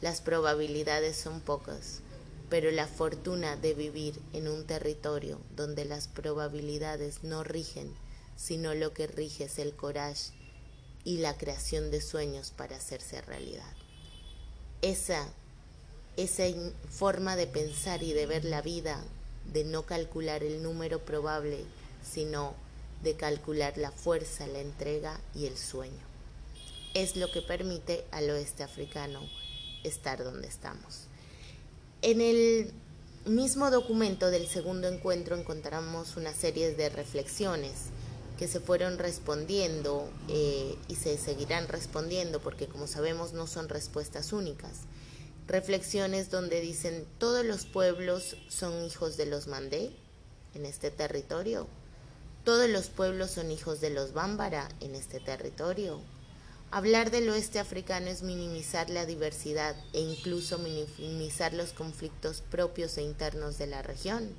las 0.00 0.22
probabilidades 0.22 1.18
son 1.18 1.40
pocas, 1.40 2.00
pero 2.48 2.70
la 2.70 2.86
fortuna 2.86 3.56
de 3.56 3.74
vivir 3.74 4.18
en 4.32 4.48
un 4.48 4.64
territorio 4.64 5.38
donde 5.54 5.84
las 5.84 6.08
probabilidades 6.08 7.24
no 7.24 7.44
rigen, 7.44 7.94
sino 8.36 8.74
lo 8.74 8.94
que 8.94 9.06
rige 9.06 9.44
es 9.44 9.58
el 9.58 9.74
coraje 9.74 10.32
y 11.04 11.18
la 11.18 11.36
creación 11.36 11.90
de 11.90 12.00
sueños 12.00 12.52
para 12.56 12.76
hacerse 12.76 13.20
realidad. 13.20 13.72
Esa 14.80 15.28
esa 16.16 16.44
forma 16.90 17.36
de 17.36 17.46
pensar 17.46 18.02
y 18.02 18.12
de 18.12 18.26
ver 18.26 18.44
la 18.44 18.62
vida, 18.62 19.02
de 19.52 19.64
no 19.64 19.82
calcular 19.82 20.42
el 20.42 20.62
número 20.62 21.00
probable, 21.00 21.58
sino 22.02 22.54
de 23.02 23.14
calcular 23.14 23.76
la 23.76 23.90
fuerza, 23.90 24.46
la 24.46 24.60
entrega 24.60 25.20
y 25.34 25.46
el 25.46 25.56
sueño. 25.56 25.92
Es 26.94 27.16
lo 27.16 27.30
que 27.30 27.42
permite 27.42 28.04
al 28.10 28.30
oeste 28.30 28.62
africano 28.62 29.20
estar 29.84 30.24
donde 30.24 30.48
estamos. 30.48 31.02
En 32.02 32.20
el 32.20 32.72
mismo 33.26 33.70
documento 33.70 34.30
del 34.30 34.46
segundo 34.46 34.88
encuentro 34.88 35.36
encontramos 35.36 36.16
una 36.16 36.32
serie 36.32 36.74
de 36.74 36.88
reflexiones 36.88 37.72
que 38.38 38.48
se 38.48 38.60
fueron 38.60 38.98
respondiendo 38.98 40.08
eh, 40.28 40.76
y 40.88 40.94
se 40.94 41.18
seguirán 41.18 41.68
respondiendo 41.68 42.40
porque 42.40 42.66
como 42.66 42.86
sabemos 42.86 43.32
no 43.32 43.46
son 43.46 43.68
respuestas 43.68 44.32
únicas 44.32 44.82
reflexiones 45.46 46.30
donde 46.30 46.60
dicen 46.60 47.06
todos 47.18 47.44
los 47.44 47.66
pueblos 47.66 48.36
son 48.48 48.84
hijos 48.84 49.16
de 49.16 49.26
los 49.26 49.46
Mandé 49.46 49.90
en 50.54 50.66
este 50.66 50.90
territorio, 50.90 51.68
todos 52.44 52.68
los 52.68 52.88
pueblos 52.88 53.30
son 53.30 53.50
hijos 53.50 53.80
de 53.80 53.90
los 53.90 54.12
Bámbara 54.12 54.68
en 54.80 54.94
este 54.94 55.20
territorio. 55.20 56.00
Hablar 56.72 57.10
del 57.10 57.28
oeste 57.30 57.60
africano 57.60 58.08
es 58.08 58.22
minimizar 58.22 58.90
la 58.90 59.06
diversidad 59.06 59.76
e 59.92 60.00
incluso 60.00 60.58
minimizar 60.58 61.52
los 61.54 61.72
conflictos 61.72 62.42
propios 62.50 62.98
e 62.98 63.02
internos 63.02 63.58
de 63.58 63.68
la 63.68 63.82
región. 63.82 64.30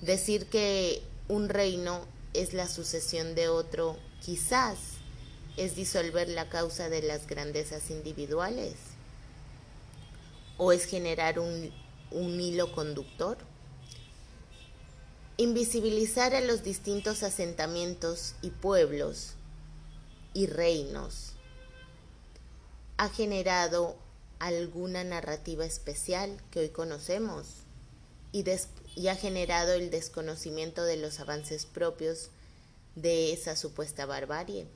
Decir 0.00 0.46
que 0.46 1.02
un 1.28 1.48
reino 1.48 2.04
es 2.32 2.52
la 2.52 2.68
sucesión 2.68 3.34
de 3.34 3.48
otro 3.48 3.96
quizás 4.20 4.78
es 5.56 5.76
disolver 5.76 6.28
la 6.28 6.48
causa 6.48 6.88
de 6.88 7.02
las 7.02 7.28
grandezas 7.28 7.90
individuales 7.90 8.93
o 10.56 10.72
es 10.72 10.84
generar 10.84 11.38
un, 11.38 11.72
hilo 12.40 12.72
conductor? 12.72 13.38
Invisibilizar 15.36 16.34
a 16.34 16.40
los 16.40 16.62
distintos 16.62 17.22
asentamientos 17.22 18.34
y 18.42 18.50
pueblos 18.50 19.34
y 20.32 20.46
reinos 20.46 21.34
ha 22.96 23.08
generado 23.08 23.96
alguna 24.38 25.04
narrativa 25.04 25.64
especial 25.64 26.40
que 26.50 26.60
hoy 26.60 26.68
conocemos 26.68 27.46
y, 28.32 28.44
ha 29.08 29.14
generado 29.16 29.72
el 29.72 29.90
desconocimiento 29.90 30.84
de 30.84 30.96
los 30.96 31.20
avances 31.20 31.66
propios 31.66 32.30
de 32.94 33.32
esa 33.32 33.56
supuesta 33.56 34.06
barbarie. 34.06 34.66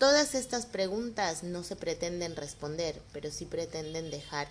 Todas 0.00 0.34
estas 0.34 0.64
preguntas 0.64 1.42
no 1.42 1.62
se 1.62 1.76
pretenden 1.76 2.34
responder, 2.34 3.02
pero 3.12 3.30
sí 3.30 3.44
pretenden 3.44 4.10
dejar 4.10 4.48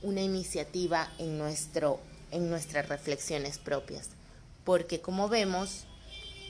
una 0.00 0.22
iniciativa 0.22 1.12
en, 1.18 1.36
nuestro, 1.36 2.00
en 2.30 2.48
nuestras 2.48 2.88
reflexiones 2.88 3.58
propias, 3.58 4.08
porque 4.64 5.02
como 5.02 5.28
vemos, 5.28 5.84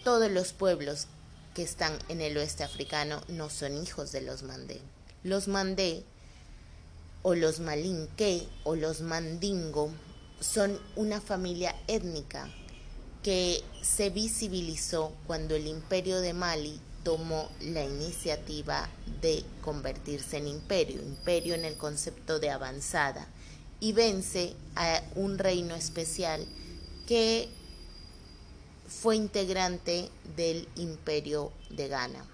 todos 0.04 0.30
los 0.30 0.52
pueblos 0.52 1.08
que 1.52 1.64
están 1.64 1.98
en 2.08 2.20
el 2.20 2.36
oeste 2.36 2.62
africano 2.62 3.20
no 3.26 3.50
son 3.50 3.76
hijos 3.82 4.12
de 4.12 4.20
los 4.20 4.44
mandé. 4.44 4.80
Los 5.24 5.48
mandé 5.48 6.04
o 7.22 7.34
los 7.34 7.58
malinque 7.58 8.46
o 8.62 8.76
los 8.76 9.00
mandingo 9.00 9.90
son 10.38 10.80
una 10.94 11.20
familia 11.20 11.74
étnica 11.88 12.48
que 13.24 13.64
se 13.82 14.10
visibilizó 14.10 15.12
cuando 15.26 15.56
el 15.56 15.66
imperio 15.66 16.20
de 16.20 16.34
Mali 16.34 16.80
tomó 17.02 17.50
la 17.60 17.84
iniciativa 17.84 18.88
de 19.20 19.44
convertirse 19.62 20.38
en 20.38 20.48
imperio, 20.48 21.02
imperio 21.02 21.54
en 21.54 21.64
el 21.64 21.76
concepto 21.76 22.38
de 22.38 22.50
avanzada, 22.50 23.26
y 23.80 23.92
vence 23.92 24.54
a 24.76 25.02
un 25.16 25.38
reino 25.38 25.74
especial 25.74 26.46
que 27.06 27.48
fue 28.86 29.16
integrante 29.16 30.10
del 30.36 30.68
imperio 30.76 31.52
de 31.70 31.88
Ghana. 31.88 32.24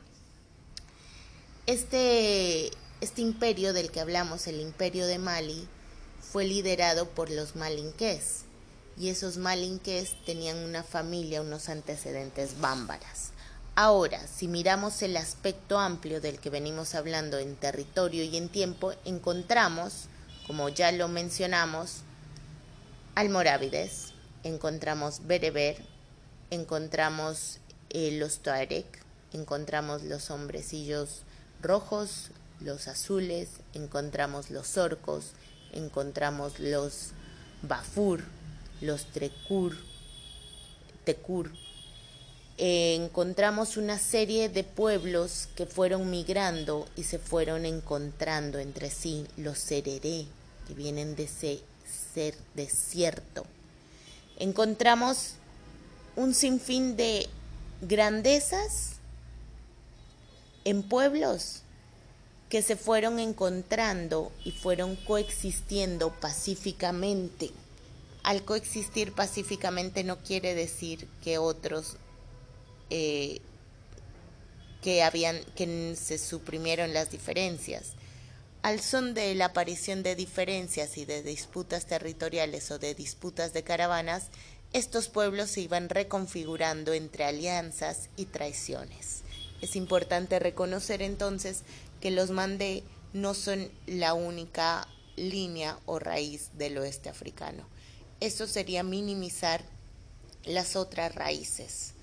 Este, 1.67 2.71
este 3.01 3.23
imperio 3.23 3.73
del 3.73 3.91
que 3.91 4.01
hablamos, 4.01 4.47
el 4.47 4.61
imperio 4.61 5.07
de 5.07 5.19
Mali, 5.19 5.69
fue 6.21 6.45
liderado 6.45 7.09
por 7.09 7.31
los 7.31 7.57
malinqués 7.57 8.43
y 8.99 9.09
esos 9.09 9.37
malinqués 9.37 10.15
tenían 10.27 10.59
una 10.59 10.83
familia, 10.83 11.41
unos 11.41 11.69
antecedentes 11.69 12.61
bámbaras. 12.61 13.31
Ahora, 13.81 14.27
si 14.27 14.49
miramos 14.49 15.03
el 15.03 15.17
aspecto 15.17 15.79
amplio 15.79 16.21
del 16.21 16.41
que 16.41 16.51
venimos 16.51 16.97
hablando 16.97 17.39
en 17.39 17.55
territorio 17.55 18.25
y 18.25 18.37
en 18.37 18.49
tiempo, 18.49 18.93
encontramos, 19.05 20.09
como 20.49 20.69
ya 20.69 20.91
lo 20.91 21.07
mencionamos, 21.07 21.99
almorávides, 23.15 24.15
encontramos 24.43 25.29
bereber, 25.29 25.77
encontramos 26.51 27.61
eh, 27.91 28.19
los 28.19 28.41
tuareg, 28.41 28.85
encontramos 29.33 30.03
los 30.03 30.33
hombrecillos 30.33 31.23
rojos, 31.63 32.33
los 32.59 32.89
azules, 32.89 33.49
encontramos 33.75 34.51
los 34.51 34.77
orcos, 34.77 35.35
encontramos 35.73 36.59
los 36.59 37.13
bafur, 37.63 38.25
los 38.81 39.05
trecur, 39.13 39.77
tecur, 41.05 41.53
encontramos 42.59 43.77
una 43.77 43.99
serie 43.99 44.49
de 44.49 44.65
pueblos 44.65 45.49
que 45.55 45.65
fueron 45.65 46.11
migrando 46.11 46.89
y 46.97 47.05
se 47.05 47.21
fueron 47.21 47.65
encontrando 47.65 48.59
entre 48.59 48.91
sí, 48.91 49.27
los 49.37 49.59
sereré, 49.59 50.27
que 50.67 50.75
vienen 50.75 51.15
de 51.15 51.25
ese 51.25 51.61
ser 52.15 52.35
desierto. 52.55 53.47
Encontramos 54.39 55.35
un 56.17 56.35
sinfín 56.35 56.97
de 56.97 57.29
grandezas 57.81 58.95
en 60.65 60.83
pueblos 60.83 61.63
que 62.49 62.63
se 62.63 62.75
fueron 62.75 63.21
encontrando 63.21 64.33
y 64.45 64.51
fueron 64.51 64.97
coexistiendo 64.97 66.11
pacíficamente. 66.11 67.51
Al 68.25 68.43
coexistir 68.43 69.13
pacíficamente 69.13 70.03
no 70.03 70.19
quiere 70.19 70.55
decir 70.57 71.07
que 71.23 71.39
otros 71.39 71.97
eh, 72.91 73.41
que 74.83 75.03
habían 75.03 75.43
que 75.57 75.95
se 75.97 76.19
suprimieron 76.19 76.95
las 76.95 77.11
diferencias. 77.11 77.93
Al 78.63 78.81
son 78.81 79.15
de 79.15 79.35
la 79.35 79.47
aparición 79.47 80.03
de 80.03 80.15
diferencias 80.17 80.99
y 80.99 81.05
de 81.05 81.23
disputas 81.23 81.87
territoriales 81.87 82.71
o 82.71 82.79
de 82.79 82.95
disputas 82.95 83.53
de 83.53 83.63
caravanas, 83.63 84.29
estos 84.73 85.09
pueblos 85.09 85.51
se 85.51 85.63
iban 85.63 85.89
reconfigurando 85.89 86.93
entre 86.93 87.25
alianzas 87.25 88.11
y 88.17 88.27
traiciones. 88.27 89.23
Es 89.63 89.77
importante 89.77 90.39
reconocer 90.39 91.03
entonces 91.03 91.63
que 92.01 92.11
los 92.11 92.31
mandé 92.31 92.83
no 93.13 93.35
son 93.35 93.71
la 93.87 94.15
única 94.15 94.87
línea 95.17 95.79
o 95.87 95.99
raíz 95.99 96.51
del 96.55 96.79
oeste 96.79 97.09
africano. 97.09 97.67
Esto 98.21 98.47
sería 98.47 98.83
minimizar 98.83 99.65
las 100.45 100.77
otras 100.77 101.15
raíces 101.15 101.95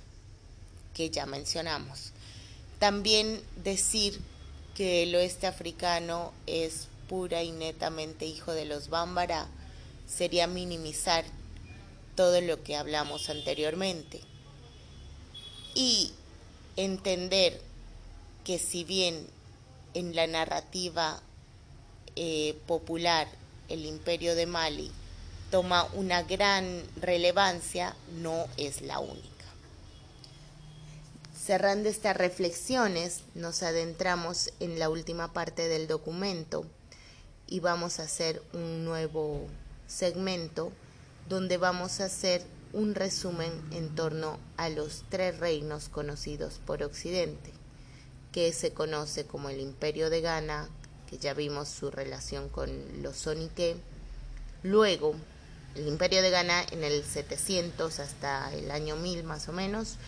que 0.96 1.12
ya 1.12 1.28
mencionamos. 1.28 2.12
También 2.80 3.42
decir 3.64 4.20
que 4.74 5.04
el 5.04 5.14
oeste 5.14 5.46
africano 5.46 6.34
es 6.48 6.88
pura 7.08 7.44
y 7.44 7.52
netamente 7.52 8.26
hijo 8.26 8.52
de 8.54 8.66
los 8.66 8.90
Bámbara 8.90 9.48
sería 10.08 10.48
minimizar 10.48 11.24
todo 12.16 12.42
lo 12.42 12.64
que 12.64 12.76
hablamos 12.76 13.30
anteriormente. 13.30 14.22
Y 15.76 16.12
entender 16.78 17.62
que 18.44 18.58
si 18.58 18.84
bien 18.84 19.28
en 19.94 20.16
la 20.16 20.28
narrativa 20.28 21.22
eh, 22.16 22.58
popular 22.68 23.28
el 23.70 23.86
imperio 23.86 24.36
de 24.36 24.46
Mali 24.46 24.92
toma 25.52 25.88
una 25.94 26.24
gran 26.24 26.84
relevancia, 27.02 27.96
no 28.20 28.46
es 28.58 28.82
la 28.82 29.00
única. 29.00 29.35
Cerrando 31.46 31.90
estas 31.90 32.18
reflexiones, 32.18 33.22
nos 33.36 33.62
adentramos 33.62 34.50
en 34.60 34.80
la 34.80 34.90
última 34.90 35.32
parte 35.32 35.68
del 35.68 35.86
documento 35.86 36.66
y 37.46 37.60
vamos 37.60 38.00
a 38.00 38.04
hacer 38.04 38.42
un 38.54 38.84
nuevo 38.84 39.46
segmento 39.86 40.72
donde 41.30 41.58
vamos 41.58 42.02
a 42.02 42.06
hacer 42.06 42.42
un 42.74 42.96
resumen 42.96 43.52
en 43.72 43.94
torno 43.94 44.40
a 44.58 44.70
los 44.70 45.04
tres 45.10 45.38
reinos 45.38 45.88
conocidos 45.88 46.60
por 46.66 46.82
Occidente, 46.82 47.52
que 48.32 48.52
se 48.52 48.74
conoce 48.74 49.28
como 49.28 49.52
el 49.52 49.60
Imperio 49.60 50.10
de 50.10 50.22
Ghana, 50.22 50.68
que 51.08 51.20
ya 51.20 51.36
vimos 51.36 51.70
su 51.70 51.92
relación 51.92 52.50
con 52.50 53.04
los 53.04 53.18
Sonique, 53.18 53.76
luego 54.64 55.14
el 55.76 55.88
Imperio 55.88 56.24
de 56.24 56.32
Ghana 56.32 56.66
en 56.72 56.84
el 56.84 57.04
700 57.04 58.00
hasta 58.00 58.52
el 58.52 58.72
año 58.72 58.96
1000 58.96 59.24
más 59.26 59.48
o 59.48 59.52
menos, 59.52 60.00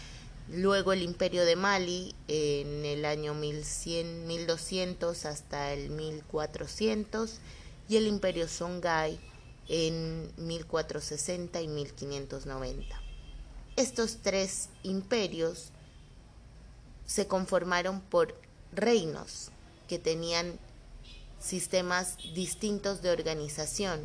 luego 0.49 0.93
el 0.93 1.01
imperio 1.01 1.45
de 1.45 1.55
Mali 1.55 2.15
en 2.27 2.85
el 2.85 3.05
año 3.05 3.33
1100, 3.33 4.27
1200 4.27 5.25
hasta 5.25 5.73
el 5.73 5.89
1400 5.89 7.39
y 7.89 7.97
el 7.97 8.07
imperio 8.07 8.47
Songhai 8.47 9.19
en 9.67 10.31
1460 10.37 11.61
y 11.61 11.67
1590. 11.67 13.01
Estos 13.75 14.17
tres 14.21 14.69
imperios 14.83 15.69
se 17.05 17.27
conformaron 17.27 18.01
por 18.01 18.39
reinos 18.71 19.51
que 19.87 19.99
tenían 19.99 20.59
sistemas 21.39 22.17
distintos 22.33 23.01
de 23.01 23.11
organización 23.11 24.01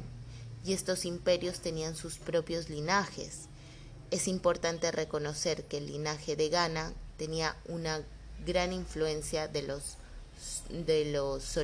y 0.64 0.74
estos 0.74 1.05
imperios 1.05 1.61
tenían 1.61 1.96
sus 1.96 2.18
propios 2.18 2.68
linajes 2.68 3.48
es 4.12 4.29
importante 4.29 4.92
reconocer 4.92 5.64
que 5.64 5.79
el 5.79 5.87
linaje 5.87 6.37
de 6.37 6.51
Ghana 6.51 6.92
tenía 7.16 7.57
una 7.64 8.03
gran 8.44 8.75
influencia 8.75 9.48
de 9.48 9.62
los, 9.62 9.96
de 10.68 11.07
los 11.07 11.57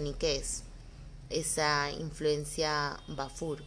esa 1.28 1.90
influencia 1.92 2.98
bafur. 3.06 3.62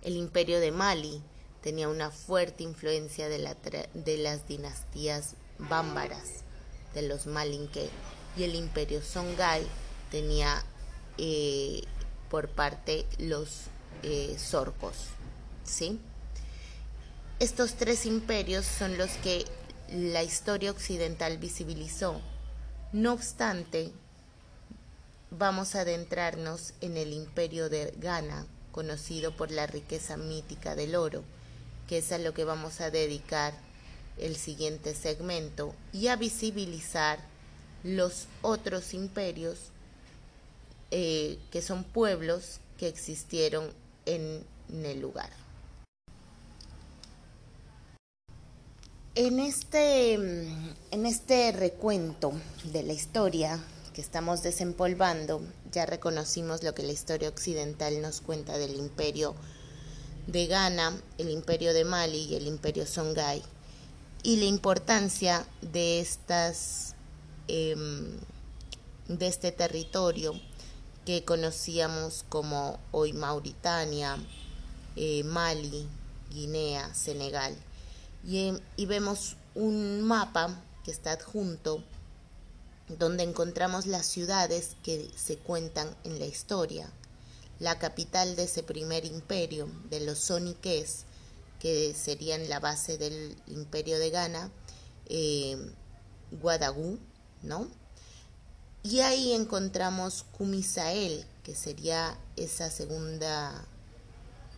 El 0.00 0.16
imperio 0.16 0.60
de 0.60 0.72
Mali 0.72 1.20
tenía 1.60 1.90
una 1.90 2.10
fuerte 2.10 2.62
influencia 2.62 3.28
de, 3.28 3.38
la 3.38 3.54
de 3.92 4.16
las 4.16 4.48
dinastías 4.48 5.34
bámbaras, 5.58 6.42
de 6.94 7.02
los 7.02 7.26
malinque, 7.26 7.90
y 8.34 8.44
el 8.44 8.54
imperio 8.54 9.02
Songhai 9.02 9.62
tenía 10.10 10.64
eh, 11.18 11.82
por 12.30 12.48
parte 12.48 13.04
los 13.18 13.64
eh, 14.02 14.36
sorcos, 14.38 14.94
¿sí? 15.64 16.00
Estos 17.40 17.74
tres 17.74 18.06
imperios 18.06 18.64
son 18.64 18.96
los 18.96 19.10
que 19.22 19.44
la 19.90 20.22
historia 20.22 20.70
occidental 20.70 21.38
visibilizó. 21.38 22.20
No 22.92 23.12
obstante, 23.12 23.92
vamos 25.30 25.74
a 25.74 25.80
adentrarnos 25.80 26.74
en 26.80 26.96
el 26.96 27.12
imperio 27.12 27.68
de 27.68 27.92
Ghana, 27.98 28.46
conocido 28.70 29.36
por 29.36 29.50
la 29.50 29.66
riqueza 29.66 30.16
mítica 30.16 30.74
del 30.76 30.94
oro, 30.94 31.24
que 31.88 31.98
es 31.98 32.12
a 32.12 32.18
lo 32.18 32.34
que 32.34 32.44
vamos 32.44 32.80
a 32.80 32.90
dedicar 32.90 33.52
el 34.16 34.36
siguiente 34.36 34.94
segmento, 34.94 35.74
y 35.92 36.06
a 36.08 36.16
visibilizar 36.16 37.18
los 37.82 38.26
otros 38.42 38.94
imperios 38.94 39.58
eh, 40.90 41.38
que 41.50 41.60
son 41.62 41.82
pueblos 41.82 42.60
que 42.78 42.86
existieron 42.86 43.72
en, 44.06 44.44
el 44.72 45.00
lugar. 45.00 45.30
En 49.16 49.38
este, 49.38 50.14
en 50.14 51.06
este 51.06 51.52
recuento 51.52 52.32
de 52.64 52.82
la 52.82 52.94
historia 52.94 53.60
que 53.92 54.00
estamos 54.00 54.42
desempolvando, 54.42 55.40
ya 55.70 55.86
reconocimos 55.86 56.64
lo 56.64 56.74
que 56.74 56.82
la 56.82 56.90
historia 56.90 57.28
occidental 57.28 58.02
nos 58.02 58.20
cuenta 58.20 58.58
del 58.58 58.74
imperio 58.74 59.36
de 60.26 60.48
Ghana, 60.48 61.00
el 61.18 61.30
imperio 61.30 61.72
de 61.72 61.84
Mali 61.84 62.24
y 62.24 62.34
el 62.34 62.48
imperio 62.48 62.86
Songhai, 62.86 63.40
y 64.24 64.38
la 64.38 64.46
importancia 64.46 65.46
de 65.62 66.00
estas 66.00 66.96
em, 67.46 68.18
de 69.06 69.28
este 69.28 69.52
territorio 69.52 70.32
que 71.06 71.24
conocíamos 71.24 72.24
como 72.28 72.80
hoy 72.90 73.12
Mauritania, 73.12 74.16
eh, 74.96 75.22
Mali, 75.22 75.86
Guinea, 76.32 76.92
Senegal. 76.94 77.54
Y, 78.26 78.86
vemos 78.86 79.36
un 79.54 80.02
mapa 80.02 80.58
que 80.82 80.90
está 80.90 81.12
adjunto 81.12 81.84
donde 82.98 83.22
encontramos 83.22 83.86
las 83.86 84.06
ciudades 84.06 84.76
que 84.82 85.10
se 85.14 85.36
cuentan 85.36 85.94
en 86.04 86.18
la 86.18 86.26
historia. 86.26 86.90
La 87.60 87.78
capital 87.78 88.34
de 88.36 88.44
ese 88.44 88.62
primer 88.62 89.04
imperio, 89.04 89.68
de 89.90 90.00
los 90.00 90.18
soniques, 90.18 91.04
que 91.60 91.94
serían 91.94 92.48
la 92.48 92.60
base 92.60 92.98
del 92.98 93.36
imperio 93.46 93.98
de 93.98 94.10
Ghana, 94.10 94.50
eh, 95.06 95.56
Guadagú, 96.42 96.98
¿no? 97.42 97.68
Y 98.82 99.00
ahí 99.00 99.32
encontramos 99.32 100.24
Kumisael, 100.36 101.24
que 101.42 101.54
sería 101.54 102.18
esa 102.36 102.70
segunda 102.70 103.64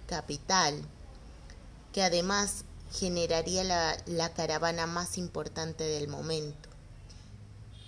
capital, 0.08 0.82
que 1.92 2.02
además 2.02 2.64
generaría 2.92 3.64
la, 3.64 3.96
la 4.06 4.32
caravana 4.32 4.86
más 4.86 5.18
importante 5.18 5.84
del 5.84 6.08
momento 6.08 6.66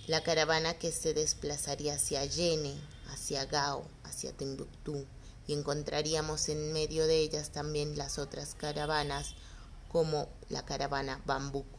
la 0.09 0.23
caravana 0.23 0.73
que 0.73 0.91
se 0.91 1.13
desplazaría 1.13 1.93
hacia 1.93 2.25
Yene, 2.25 2.73
hacia 3.13 3.45
Gao, 3.45 3.85
hacia 4.03 4.31
Timbuktu, 4.31 5.05
y 5.45 5.53
encontraríamos 5.53 6.49
en 6.49 6.73
medio 6.73 7.05
de 7.05 7.19
ellas 7.19 7.51
también 7.51 7.95
las 7.95 8.17
otras 8.17 8.55
caravanas, 8.55 9.35
como 9.87 10.27
la 10.49 10.65
caravana 10.65 11.21
Bambuco. 11.27 11.77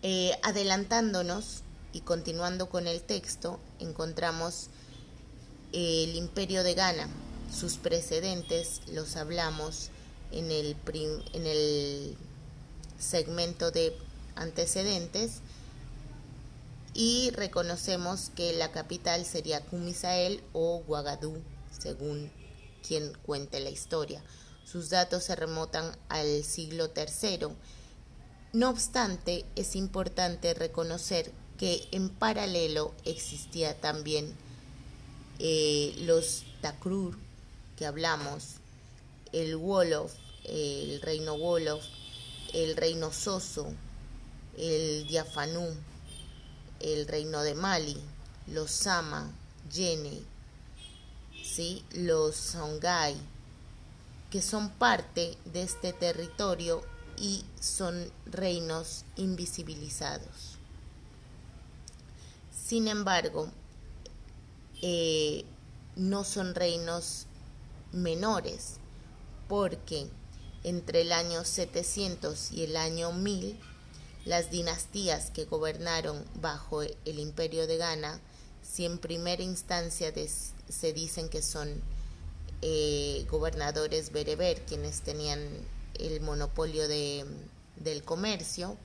Eh, 0.00 0.32
adelantándonos 0.42 1.62
y 1.92 2.00
continuando 2.00 2.70
con 2.70 2.86
el 2.86 3.02
texto, 3.02 3.60
encontramos 3.78 4.68
el 5.74 6.16
imperio 6.16 6.62
de 6.62 6.72
Ghana. 6.72 7.06
Sus 7.54 7.74
precedentes 7.74 8.80
los 8.86 9.16
hablamos 9.16 9.90
en 10.32 10.50
el, 10.50 10.76
en 11.32 11.46
el 11.46 12.16
segmento 12.98 13.70
de 13.70 13.96
antecedentes 14.36 15.40
y 16.94 17.30
reconocemos 17.30 18.30
que 18.34 18.52
la 18.52 18.72
capital 18.72 19.24
sería 19.24 19.60
Kumisael 19.60 20.42
o 20.52 20.82
Ouagadougou, 20.86 21.42
según 21.78 22.30
quien 22.86 23.12
cuente 23.24 23.60
la 23.60 23.70
historia. 23.70 24.22
Sus 24.64 24.90
datos 24.90 25.24
se 25.24 25.36
remontan 25.36 25.96
al 26.08 26.44
siglo 26.44 26.90
III. 26.94 27.48
No 28.52 28.70
obstante, 28.70 29.44
es 29.56 29.76
importante 29.76 30.54
reconocer 30.54 31.30
que 31.56 31.86
en 31.92 32.08
paralelo 32.08 32.94
existía 33.04 33.80
también 33.80 34.34
eh, 35.38 35.94
los 36.00 36.44
Takrur 36.60 37.16
que 37.76 37.86
hablamos, 37.86 38.57
el 39.42 39.56
Wolof, 39.56 40.12
el 40.44 41.00
reino 41.00 41.34
Wolof, 41.34 41.84
el 42.52 42.76
reino 42.76 43.12
Soso, 43.12 43.72
el 44.56 45.06
Diafanú, 45.06 45.74
el 46.80 47.06
reino 47.06 47.42
de 47.42 47.54
Mali, 47.54 47.96
los 48.48 48.70
Sama, 48.70 49.30
Yene, 49.72 50.22
¿sí? 51.44 51.84
los 51.92 52.34
Songhai, 52.34 53.16
que 54.30 54.42
son 54.42 54.70
parte 54.70 55.38
de 55.44 55.62
este 55.62 55.92
territorio 55.92 56.82
y 57.16 57.44
son 57.60 58.10
reinos 58.26 59.04
invisibilizados. 59.16 60.58
Sin 62.52 62.88
embargo, 62.88 63.48
eh, 64.82 65.44
no 65.96 66.24
son 66.24 66.54
reinos 66.54 67.26
menores, 67.92 68.78
porque 69.48 70.06
entre 70.62 71.00
el 71.02 71.12
año 71.12 71.44
700 71.44 72.52
y 72.52 72.64
el 72.64 72.76
año 72.76 73.12
1000 73.12 73.58
las 74.24 74.50
dinastías 74.50 75.30
que 75.30 75.46
gobernaron 75.46 76.22
bajo 76.40 76.82
el 76.82 77.18
imperio 77.18 77.66
de 77.66 77.78
Ghana, 77.78 78.20
si 78.62 78.84
en 78.84 78.98
primera 78.98 79.42
instancia 79.42 80.12
se 80.68 80.92
dicen 80.92 81.30
que 81.30 81.40
son 81.40 81.80
eh, 82.60 83.26
gobernadores 83.30 84.12
bereber 84.12 84.60
quienes 84.66 85.00
tenían 85.00 85.40
el 85.98 86.20
monopolio 86.20 86.86
de, 86.88 87.24
del 87.76 88.02
comercio, 88.02 88.76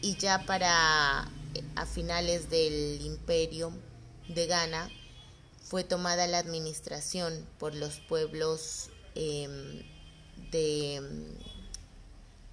y 0.00 0.16
ya 0.16 0.44
para 0.46 1.30
a 1.76 1.86
finales 1.86 2.50
del 2.50 3.00
imperio 3.02 3.72
de 4.28 4.46
Ghana 4.46 4.90
fue 5.62 5.84
tomada 5.84 6.26
la 6.26 6.38
administración 6.38 7.46
por 7.58 7.74
los 7.74 8.00
pueblos 8.00 8.90
em, 9.14 9.82
de 10.50 11.02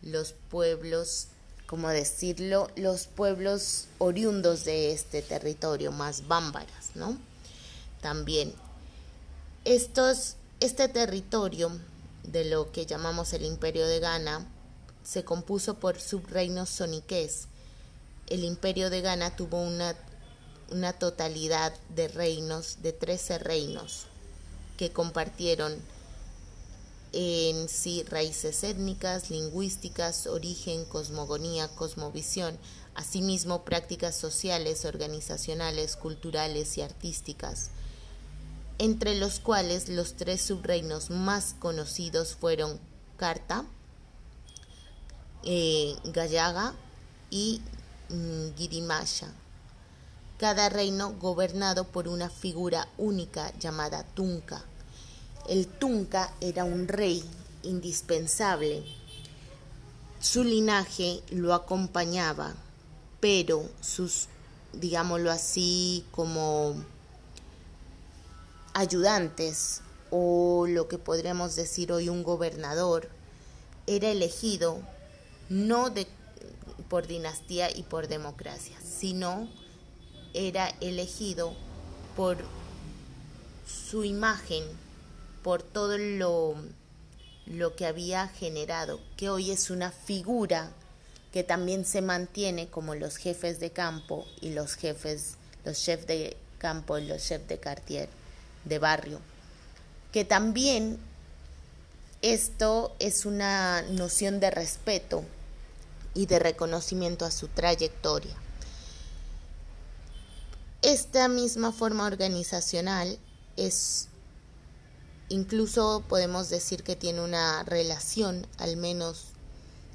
los 0.02 0.34
pueblos 0.50 1.28
como 1.72 1.88
decirlo, 1.88 2.70
los 2.76 3.08
pueblos 3.08 3.86
oriundos 3.98 4.66
de 4.66 4.92
este 4.92 5.22
territorio, 5.22 5.94
más 5.94 6.28
bámbaras, 6.28 6.96
¿no? 6.96 7.18
También, 8.02 8.54
estos, 9.64 10.36
este 10.60 10.90
territorio 10.90 11.72
de 12.24 12.44
lo 12.44 12.74
que 12.74 12.86
llamamos 12.86 13.32
el 13.32 13.46
imperio 13.46 13.88
de 13.88 14.02
Ghana 14.02 14.46
se 15.06 15.24
compuso 15.24 15.76
por 15.76 15.98
subreinos 15.98 16.68
soniqués. 16.68 17.48
El 18.28 18.44
imperio 18.44 18.90
de 18.90 19.00
Ghana 19.00 19.38
tuvo 19.38 19.62
una, 19.62 19.96
una 20.72 20.92
totalidad 20.92 21.74
de 21.96 22.10
reinos, 22.10 22.82
de 22.82 22.92
13 22.92 23.38
reinos, 23.38 24.08
que 24.78 24.92
compartieron 24.92 25.78
en 27.14 27.68
sí 27.68 28.04
raíces 28.04 28.64
étnicas, 28.64 29.30
lingüísticas, 29.30 30.28
origen, 30.28 30.86
cosmogonía, 30.86 31.68
cosmovisión, 31.70 32.58
asimismo 32.96 33.64
prácticas 33.64 34.16
sociales, 34.16 34.86
organizacionales, 34.86 35.96
culturales 35.98 36.78
y 36.78 36.82
artísticas, 36.82 37.72
entre 38.78 39.16
los 39.16 39.40
cuales 39.40 39.90
los 39.90 40.16
tres 40.16 40.42
subreinos 40.42 41.10
más 41.10 41.56
conocidos 41.60 42.36
fueron 42.36 42.80
Carta, 43.18 43.66
eh, 45.44 45.96
Gallaga 46.06 46.74
y 47.30 47.62
mm. 48.10 48.52
Cada 50.38 50.70
reino 50.70 51.14
gobernado 51.20 51.84
por 51.84 52.08
una 52.08 52.30
figura 52.30 52.88
única 52.98 53.54
llamada 53.60 54.04
Tunca 54.16 54.66
el 55.48 55.68
Tunca 55.68 56.34
era 56.42 56.64
un 56.64 56.88
rey 56.88 57.24
indispensable. 57.64 58.84
Su 60.20 60.44
linaje 60.44 61.22
lo 61.32 61.54
acompañaba, 61.54 62.54
pero 63.20 63.66
sus, 63.82 64.28
digámoslo 64.74 65.32
así, 65.32 66.06
como 66.12 66.76
ayudantes 68.74 69.82
o 70.10 70.66
lo 70.68 70.88
que 70.88 70.98
podríamos 70.98 71.56
decir 71.56 71.92
hoy 71.92 72.10
un 72.10 72.24
gobernador, 72.24 73.10
era 73.88 74.10
elegido 74.10 74.80
no 75.50 75.94
por 76.88 77.08
dinastía 77.08 77.76
y 77.76 77.84
por 77.84 78.08
democracia, 78.08 78.78
sino 78.82 79.50
era 80.34 80.70
elegido 80.82 81.54
por 82.16 82.38
su 83.66 84.04
imagen 84.04 84.64
por 85.44 85.64
todo 85.64 85.98
lo, 85.98 86.56
lo 87.46 87.76
que 87.76 87.86
había 87.86 88.28
generado, 88.28 89.00
que 89.18 89.30
hoy 89.30 89.52
es 89.52 89.70
una 89.70 89.92
figura 89.92 90.72
que 91.32 91.44
también 91.44 91.86
se 91.86 92.02
mantiene 92.02 92.68
como 92.68 92.96
los 92.96 93.18
jefes 93.18 93.60
de 93.60 93.72
campo 93.72 94.26
y 94.42 94.52
los 94.52 94.76
jefes, 94.76 95.36
los 95.64 95.82
chefs 95.82 96.08
de 96.08 96.36
campo 96.58 96.98
y 96.98 97.06
los 97.06 97.24
chefs 97.24 97.48
de 97.48 97.58
cartier, 97.58 98.10
de 98.66 98.80
barrio, 98.80 99.20
que 100.12 100.26
también 100.26 101.00
esto 102.22 102.96
es 103.00 103.26
una 103.26 103.82
noción 103.82 104.40
de 104.40 104.52
respeto 104.52 105.24
y 106.14 106.26
de 106.26 106.40
reconocimiento 106.40 107.26
a 107.26 107.32
su 107.32 107.48
trayectoria. 107.48 108.36
Esta 110.82 111.28
misma 111.28 111.72
forma 111.72 112.06
organizacional 112.06 113.18
es, 113.56 114.08
incluso 115.32 116.04
podemos 116.10 116.50
decir 116.50 116.84
que 116.84 116.98
tiene 116.98 117.22
una 117.22 117.64
relación, 117.64 118.46
al 118.58 118.76
menos 118.76 119.28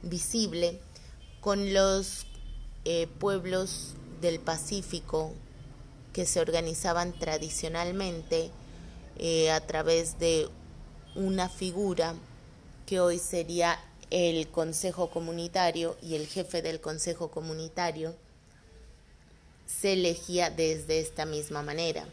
visible, 0.02 0.80
con 1.40 1.74
los 1.74 2.26
eh, 2.86 3.06
pueblos 3.18 3.94
del 4.22 4.40
Pacífico 4.40 5.32
que 6.14 6.24
se 6.24 6.40
organizaban 6.40 7.12
tradicionalmente 7.12 8.50
eh, 9.18 9.50
a 9.50 9.60
través 9.60 10.18
de 10.18 10.48
una 11.14 11.50
figura 11.50 12.14
que 12.86 13.00
hoy 13.00 13.18
sería 13.18 13.78
el 14.10 14.48
Consejo 14.48 15.10
Comunitario 15.10 15.98
y 16.00 16.14
el 16.14 16.26
jefe 16.26 16.62
del 16.62 16.80
Consejo 16.80 17.30
Comunitario 17.30 18.14
se 19.66 19.92
elegía 19.92 20.48
desde 20.48 21.00
esta 21.00 21.26
misma 21.26 21.62
manera. 21.62 22.06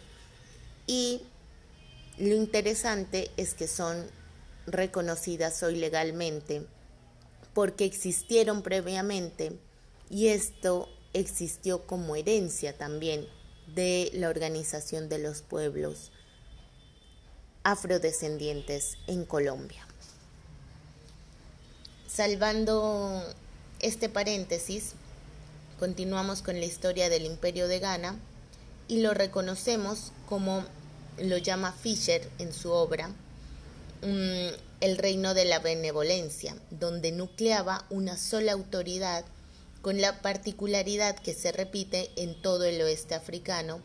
Y 0.87 1.21
lo 2.17 2.35
interesante 2.35 3.31
es 3.37 3.53
que 3.53 3.67
son 3.67 4.05
reconocidas 4.67 5.63
hoy 5.63 5.75
legalmente 5.75 6.65
porque 7.53 7.85
existieron 7.85 8.61
previamente 8.61 9.53
y 10.09 10.27
esto 10.27 10.89
existió 11.13 11.85
como 11.85 12.15
herencia 12.15 12.77
también 12.77 13.27
de 13.75 14.09
la 14.13 14.29
organización 14.29 15.09
de 15.09 15.19
los 15.19 15.41
pueblos 15.41 16.11
afrodescendientes 17.63 18.97
en 19.07 19.25
Colombia. 19.25 19.87
Salvando 22.07 23.23
este 23.79 24.09
paréntesis, 24.09 24.93
continuamos 25.79 26.41
con 26.41 26.59
la 26.59 26.65
historia 26.65 27.09
del 27.09 27.25
imperio 27.25 27.67
de 27.67 27.79
Ghana 27.79 28.19
y 28.87 29.01
lo 29.01 29.13
reconocemos 29.13 30.11
como 30.27 30.65
lo 31.17 31.37
llama 31.37 31.71
Fisher 31.71 32.27
en 32.39 32.53
su 32.53 32.71
obra, 32.71 33.09
el 34.01 34.97
reino 34.97 35.33
de 35.33 35.45
la 35.45 35.59
benevolencia, 35.59 36.55
donde 36.71 37.11
nucleaba 37.11 37.85
una 37.89 38.17
sola 38.17 38.51
autoridad 38.51 39.23
con 39.81 40.01
la 40.01 40.21
particularidad 40.21 41.17
que 41.17 41.33
se 41.33 41.51
repite 41.51 42.09
en 42.15 42.41
todo 42.41 42.65
el 42.65 42.81
oeste 42.81 43.15
africano, 43.15 43.81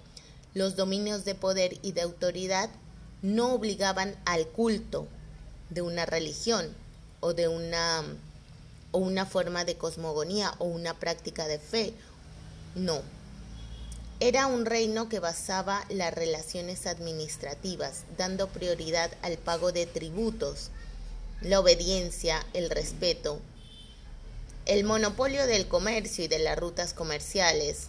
los 0.54 0.76
dominios 0.76 1.24
de 1.24 1.34
poder 1.34 1.78
y 1.82 1.92
de 1.92 2.02
autoridad 2.02 2.70
no 3.22 3.52
obligaban 3.52 4.16
al 4.24 4.46
culto 4.48 5.06
de 5.70 5.82
una 5.82 6.06
religión 6.06 6.66
o 7.20 7.34
de 7.34 7.48
una 7.48 8.02
o 8.90 8.98
una 8.98 9.26
forma 9.26 9.64
de 9.64 9.76
cosmogonía 9.76 10.54
o 10.58 10.64
una 10.64 10.94
práctica 10.94 11.46
de 11.46 11.58
fe. 11.58 11.92
No. 12.74 13.02
Era 14.20 14.48
un 14.48 14.66
reino 14.66 15.08
que 15.08 15.20
basaba 15.20 15.84
las 15.90 16.12
relaciones 16.12 16.86
administrativas, 16.86 18.02
dando 18.16 18.48
prioridad 18.48 19.12
al 19.22 19.38
pago 19.38 19.70
de 19.70 19.86
tributos, 19.86 20.70
la 21.40 21.60
obediencia, 21.60 22.44
el 22.52 22.68
respeto, 22.68 23.40
el 24.66 24.82
monopolio 24.82 25.46
del 25.46 25.68
comercio 25.68 26.24
y 26.24 26.28
de 26.28 26.40
las 26.40 26.58
rutas 26.58 26.94
comerciales 26.94 27.86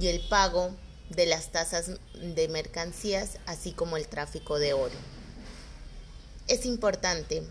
y 0.00 0.06
el 0.06 0.26
pago 0.28 0.70
de 1.10 1.26
las 1.26 1.52
tasas 1.52 1.90
de 2.14 2.48
mercancías, 2.48 3.36
así 3.44 3.72
como 3.72 3.98
el 3.98 4.08
tráfico 4.08 4.58
de 4.58 4.72
oro. 4.72 4.96
Es 6.46 6.64
importante 6.64 7.42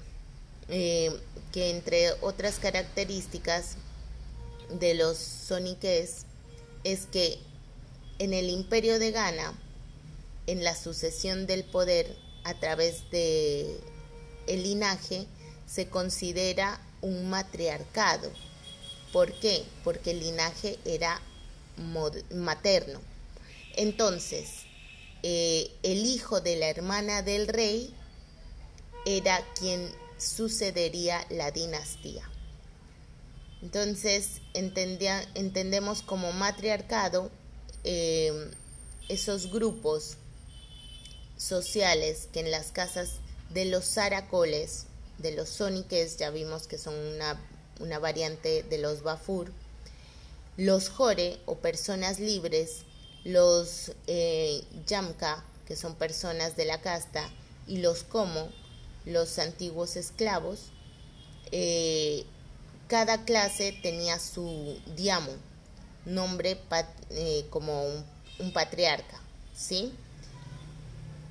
eh, 0.68 1.16
que 1.52 1.70
entre 1.70 2.14
otras 2.22 2.58
características 2.58 3.76
de 4.72 4.96
los 4.96 5.18
soniques 5.20 6.26
es 6.84 7.06
que 7.06 7.40
en 8.20 8.34
el 8.34 8.50
imperio 8.50 9.00
de 9.00 9.12
Ghana, 9.12 9.54
en 10.48 10.64
la 10.64 10.76
sucesión 10.76 11.46
del 11.46 11.64
poder 11.64 12.16
a 12.44 12.54
través 12.56 13.10
de 13.12 13.80
linaje, 14.48 15.28
se 15.68 15.88
considera 15.88 16.82
un 17.02 17.30
matriarcado. 17.30 18.32
¿Por 19.12 19.34
qué? 19.40 19.64
Porque 19.84 20.12
el 20.12 20.20
linaje 20.22 20.80
era 20.86 21.22
materno. 22.34 23.02
Entonces, 23.76 24.64
eh, 25.24 25.72
el 25.84 26.06
hijo 26.06 26.42
de 26.42 26.56
la 26.56 26.70
hermana 26.70 27.22
del 27.22 27.48
rey 27.48 27.94
era 29.06 29.44
quien 29.60 29.90
sucedería 30.18 31.26
la 31.30 31.52
dinastía. 31.52 32.30
Entonces, 33.62 34.42
entendemos 34.54 36.02
como 36.02 36.32
matriarcado 36.32 37.32
eh, 37.84 38.52
esos 39.10 39.52
grupos 39.52 40.18
sociales 41.38 42.28
que 42.34 42.40
en 42.42 42.52
las 42.52 42.72
casas 42.72 43.14
de 43.54 43.66
los 43.66 43.86
zaracoles 43.86 44.86
de 45.18 45.32
los 45.32 45.50
soniques, 45.50 46.18
ya 46.18 46.30
vimos 46.30 46.68
que 46.68 46.78
son 46.78 46.94
una, 47.80 48.00
variante 48.00 48.64
de 48.64 48.78
los 48.78 49.02
bafur, 49.04 49.52
los 50.58 50.90
jore 50.90 51.40
o 51.46 51.56
personas 51.56 52.20
libres, 52.20 52.84
los 53.24 53.92
eh, 54.08 54.64
yamka, 54.86 55.44
que 55.66 55.76
son 55.76 55.96
personas 55.96 56.56
de 56.56 56.66
la 56.66 56.82
casta, 56.82 57.30
y 57.68 57.78
los 57.80 58.04
como, 58.04 58.50
los 59.06 59.40
antiguos 59.40 59.96
esclavos, 59.96 60.72
eh, 61.52 62.26
cada 62.88 63.26
clase 63.26 63.78
tenía 63.82 64.20
su 64.20 64.80
diamo, 64.96 65.32
nombre 66.08 66.58
eh, 67.12 67.46
como 67.50 67.84
un, 68.40 68.54
patriarca, 68.54 69.20
¿sí? 69.56 69.94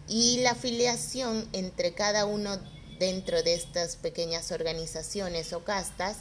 Y 0.08 0.40
la 0.40 0.52
afiliación 0.52 1.48
entre 1.52 1.92
cada 1.94 2.26
uno 2.26 2.58
dentro 2.98 3.42
de 3.42 3.54
estas 3.54 3.96
pequeñas 3.96 4.52
organizaciones 4.52 5.52
o 5.52 5.64
castas 5.64 6.18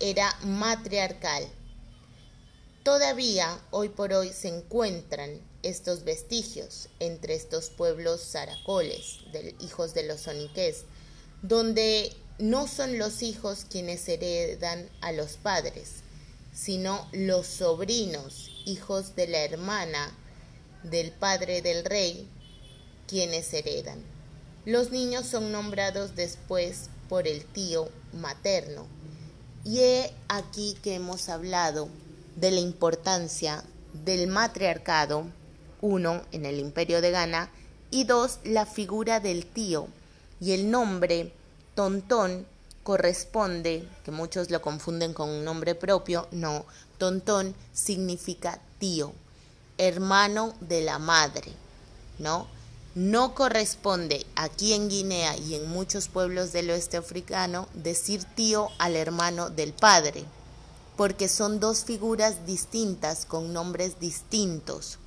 era 0.00 0.34
matriarcal. 0.42 1.46
Todavía 2.82 3.60
hoy 3.70 3.90
por 3.90 4.12
hoy 4.12 4.30
se 4.30 4.48
encuentran 4.48 5.40
estos 5.62 6.04
vestigios 6.04 6.88
entre 6.98 7.34
estos 7.34 7.68
pueblos 7.68 8.22
zaracoles, 8.22 9.18
hijos 9.60 9.92
de 9.92 10.04
los 10.04 10.22
soniques, 10.22 10.84
donde 11.42 12.12
no 12.38 12.66
son 12.66 12.98
los 12.98 13.22
hijos 13.22 13.66
quienes 13.70 14.08
heredan 14.08 14.88
a 15.02 15.12
los 15.12 15.32
padres, 15.36 15.99
sino 16.62 17.06
los 17.12 17.46
sobrinos, 17.46 18.50
hijos 18.66 19.16
de 19.16 19.28
la 19.28 19.38
hermana 19.38 20.12
del 20.82 21.10
padre 21.10 21.62
del 21.62 21.86
rey, 21.86 22.28
quienes 23.08 23.54
heredan. 23.54 24.02
Los 24.66 24.90
niños 24.90 25.24
son 25.24 25.52
nombrados 25.52 26.16
después 26.16 26.90
por 27.08 27.26
el 27.26 27.46
tío 27.46 27.88
materno. 28.12 28.86
Y 29.64 29.80
he 29.80 30.12
aquí 30.28 30.76
que 30.82 30.96
hemos 30.96 31.30
hablado 31.30 31.88
de 32.36 32.50
la 32.50 32.60
importancia 32.60 33.64
del 34.04 34.26
matriarcado, 34.26 35.24
uno, 35.80 36.22
en 36.30 36.44
el 36.44 36.58
imperio 36.58 37.00
de 37.00 37.10
Ghana, 37.10 37.50
y 37.90 38.04
dos, 38.04 38.38
la 38.44 38.66
figura 38.66 39.18
del 39.18 39.46
tío. 39.46 39.88
Y 40.40 40.52
el 40.52 40.70
nombre 40.70 41.32
Tontón 41.74 42.46
corresponde, 42.82 43.88
que 44.04 44.10
muchos 44.10 44.50
lo 44.50 44.62
confunden 44.62 45.12
con 45.12 45.28
un 45.28 45.44
nombre 45.44 45.74
propio, 45.74 46.28
no, 46.30 46.64
Tontón 46.98 47.54
significa 47.72 48.60
tío, 48.78 49.12
hermano 49.78 50.54
de 50.60 50.82
la 50.82 50.98
madre, 50.98 51.52
¿no? 52.18 52.46
No 52.94 53.34
corresponde 53.34 54.26
aquí 54.34 54.72
en 54.72 54.88
Guinea 54.88 55.36
y 55.36 55.54
en 55.54 55.68
muchos 55.68 56.08
pueblos 56.08 56.52
del 56.52 56.70
oeste 56.70 56.96
africano 56.96 57.68
decir 57.72 58.24
tío 58.24 58.68
al 58.78 58.96
hermano 58.96 59.48
del 59.48 59.72
padre, 59.72 60.24
porque 60.96 61.28
son 61.28 61.60
dos 61.60 61.84
figuras 61.84 62.46
distintas 62.46 63.24
con 63.26 63.52
nombres 63.52 64.00
distintos 64.00 64.98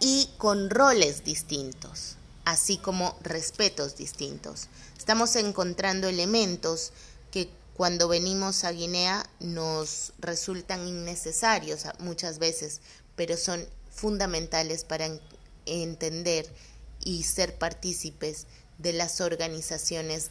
y 0.00 0.30
con 0.38 0.70
roles 0.70 1.24
distintos, 1.24 2.16
así 2.44 2.78
como 2.78 3.16
respetos 3.22 3.96
distintos. 3.96 4.68
Estamos 4.98 5.36
encontrando 5.36 6.08
elementos 6.08 6.92
que 7.30 7.48
cuando 7.74 8.08
venimos 8.08 8.64
a 8.64 8.72
Guinea 8.72 9.28
nos 9.40 10.12
resultan 10.18 10.86
innecesarios 10.86 11.84
muchas 11.98 12.38
veces, 12.38 12.80
pero 13.16 13.36
son 13.36 13.66
fundamentales 13.90 14.84
para 14.84 15.08
entender 15.66 16.48
y 17.04 17.22
ser 17.24 17.56
partícipes 17.56 18.46
de 18.78 18.92
las 18.92 19.20
organizaciones 19.20 20.30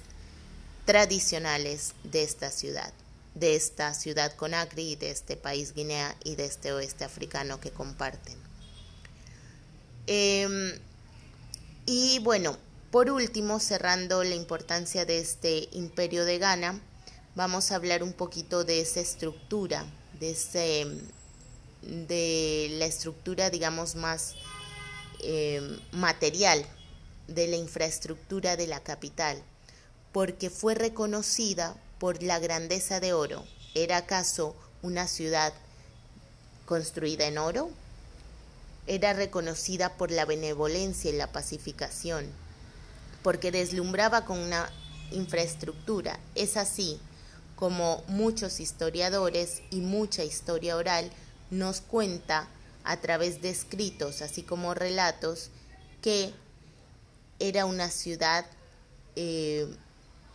tradicionales 0.86 1.94
de 2.04 2.24
esta 2.24 2.52
ciudad, 2.52 2.94
de 3.36 3.56
esta 3.56 3.94
ciudad 3.94 4.36
Conakry 4.36 4.96
de 4.96 5.12
este 5.12 5.38
país 5.38 5.74
Guinea 5.74 6.16
y 6.24 6.36
de 6.36 6.46
este 6.46 6.74
oeste 6.74 7.04
africano 7.04 7.60
que 7.60 7.72
comparten. 7.72 8.36
Em, 10.08 10.80
y 11.94 12.20
bueno, 12.20 12.58
por 12.90 13.12
último, 13.12 13.60
cerrando 13.60 14.24
la 14.24 14.36
importancia 14.36 15.04
de 15.04 15.20
este 15.20 15.68
imperio 15.74 16.24
de 16.24 16.38
Ghana, 16.38 16.80
vamos 17.36 17.70
a 17.70 17.76
hablar 17.76 18.02
un 18.02 18.14
poquito 18.14 18.64
de 18.64 18.80
esa 18.80 19.02
estructura, 19.02 19.86
de 20.22 21.08
la 22.80 22.86
estructura, 22.86 23.50
digamos, 23.50 23.96
más 23.96 24.36
eh, 25.20 25.80
material 25.92 26.66
de 27.28 27.48
la 27.48 27.58
infraestructura 27.58 28.56
de 28.56 28.68
la 28.68 28.80
capital, 28.80 29.44
porque 30.14 30.50
fue 30.50 30.76
reconocida 30.76 31.76
por 32.00 32.24
la 32.24 32.40
grandeza 32.40 33.02
de 33.02 33.12
oro. 33.12 33.44
¿Era 33.76 33.98
acaso 33.98 34.56
una 34.82 35.10
ciudad 35.10 35.52
construida 36.66 37.28
en 37.28 37.38
oro? 37.38 37.70
Era 38.88 39.14
reconocida 39.14 39.98
por 39.98 40.12
la 40.12 40.26
benevolencia 40.26 41.12
y 41.12 41.16
la 41.16 41.32
pacificación, 41.32 42.26
porque 43.24 43.52
deslumbraba 43.52 44.26
con 44.26 44.40
una 44.40 44.70
infraestructura. 45.12 46.20
Es 46.36 46.58
así 46.58 47.00
como 47.56 48.04
muchos 48.08 48.60
historiadores 48.60 49.62
y 49.70 49.82
mucha 49.82 50.24
historia 50.24 50.76
oral 50.76 51.12
nos 51.52 51.82
cuenta 51.82 52.48
a 52.84 52.98
través 52.98 53.42
de 53.42 53.50
escritos, 53.50 54.22
así 54.22 54.42
como 54.42 54.74
relatos, 54.74 55.52
que 56.02 56.34
era 57.40 57.66
una 57.66 57.90
ciudad 57.90 58.46
eh, 59.16 59.68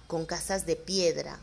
con 0.07 0.27
casas 0.27 0.67
de 0.67 0.77
piedra 0.77 1.39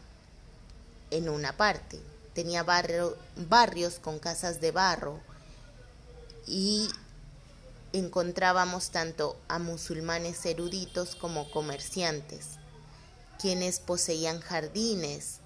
en 1.12 1.30
una 1.30 1.58
parte, 1.58 2.00
tenía 2.34 2.64
barrios 2.64 4.00
con 4.00 4.20
casas 4.20 4.62
de 4.62 4.72
barro 4.72 5.20
y 6.48 6.90
encontrábamos 7.94 8.90
tanto 8.90 9.38
a 9.48 9.60
musulmanes 9.60 10.46
eruditos 10.46 11.16
como 11.16 11.50
comerciantes, 11.52 12.58
quienes 13.40 13.80
poseían 13.80 14.40
jardines 14.40 15.38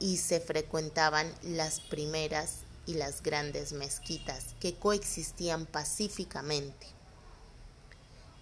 y 0.00 0.16
se 0.16 0.40
frecuentaban 0.40 1.32
las 1.42 1.80
primeras 1.80 2.58
y 2.86 2.94
las 2.94 3.22
grandes 3.22 3.72
mezquitas 3.72 4.54
que 4.60 4.74
coexistían 4.74 5.66
pacíficamente. 5.66 6.86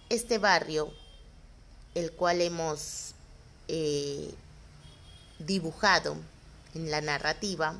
Este 0.09 0.37
barrio, 0.37 0.91
el 1.95 2.11
cual 2.11 2.41
hemos 2.41 3.13
eh, 3.67 4.33
dibujado 5.39 6.15
en 6.75 6.91
la 6.91 7.01
narrativa, 7.01 7.79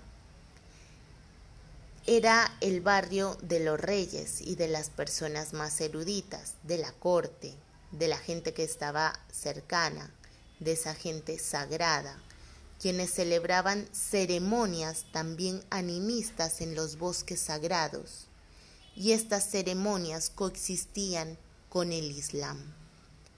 era 2.06 2.56
el 2.60 2.82
barrio 2.82 3.38
de 3.42 3.62
los 3.62 3.80
reyes 3.80 4.42
y 4.42 4.56
de 4.56 4.68
las 4.68 4.90
personas 4.90 5.54
más 5.54 5.80
eruditas, 5.80 6.56
de 6.64 6.78
la 6.78 6.92
corte, 6.92 7.54
de 7.92 8.08
la 8.10 8.18
gente 8.18 8.54
que 8.54 8.64
estaba 8.64 9.18
cercana, 9.32 10.14
de 10.60 10.74
esa 10.74 10.96
gente 10.96 11.40
sagrada, 11.40 12.22
quienes 12.82 13.12
celebraban 13.12 13.88
ceremonias 13.94 15.06
también 15.14 15.64
animistas 15.70 16.60
en 16.60 16.76
los 16.76 16.98
bosques 16.98 17.40
sagrados, 17.40 18.28
y 18.96 19.14
estas 19.14 19.50
ceremonias 19.50 20.30
coexistían 20.30 21.38
con 21.70 21.94
el 21.94 22.12
Islam. 22.12 22.74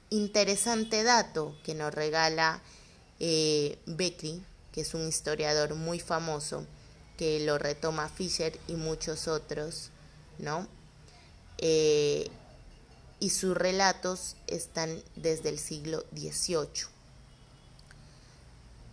Interesante 0.09 1.03
dato 1.03 1.55
que 1.63 1.75
nos 1.75 1.93
regala 1.93 2.61
eh, 3.19 3.77
que 4.71 4.81
es 4.81 4.93
un 4.93 5.07
historiador 5.07 5.75
muy 5.75 5.99
famoso, 5.99 6.65
que 7.17 7.39
lo 7.39 7.57
retoma 7.57 8.09
Fisher 8.09 8.57
y 8.67 8.73
muchos 8.73 9.27
otros, 9.27 9.89
¿no? 10.37 10.67
Eh, 11.57 12.29
y 13.19 13.29
sus 13.29 13.55
relatos 13.55 14.35
están 14.47 15.01
desde 15.15 15.49
el 15.49 15.59
siglo 15.59 16.03
XVIII. 16.13 16.87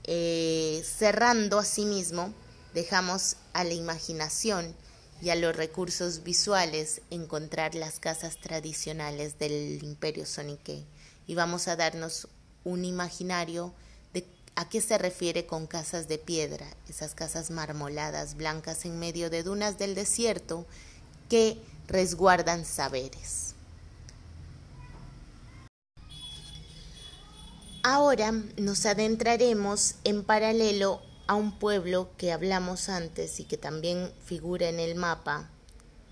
Eh, 0.04 0.82
cerrando 0.84 1.58
asimismo, 1.58 2.32
dejamos 2.74 3.36
a 3.52 3.64
la 3.64 3.74
imaginación 3.74 4.74
y 5.20 5.30
a 5.30 5.36
los 5.36 5.54
recursos 5.54 6.24
visuales 6.24 7.00
encontrar 7.10 7.74
las 7.74 8.00
casas 8.00 8.38
tradicionales 8.40 9.38
del 9.38 9.82
imperio 9.82 10.26
sonique 10.26 10.84
y 11.26 11.34
vamos 11.34 11.68
a 11.68 11.76
darnos 11.76 12.26
un 12.64 12.84
imaginario 12.84 13.72
a 14.54 14.68
qué 14.68 14.80
se 14.80 14.98
refiere 14.98 15.46
con 15.46 15.66
casas 15.66 16.08
de 16.08 16.18
piedra, 16.18 16.66
esas 16.88 17.14
casas 17.14 17.50
marmoladas 17.50 18.36
blancas 18.36 18.84
en 18.84 18.98
medio 18.98 19.30
de 19.30 19.42
dunas 19.42 19.78
del 19.78 19.94
desierto 19.94 20.66
que 21.28 21.58
resguardan 21.88 22.64
saberes. 22.64 23.54
Ahora 27.82 28.32
nos 28.58 28.86
adentraremos 28.86 29.96
en 30.04 30.22
paralelo 30.22 31.02
a 31.26 31.34
un 31.34 31.58
pueblo 31.58 32.10
que 32.16 32.30
hablamos 32.30 32.88
antes 32.88 33.40
y 33.40 33.44
que 33.44 33.56
también 33.56 34.12
figura 34.24 34.68
en 34.68 34.78
el 34.78 34.94
mapa, 34.94 35.50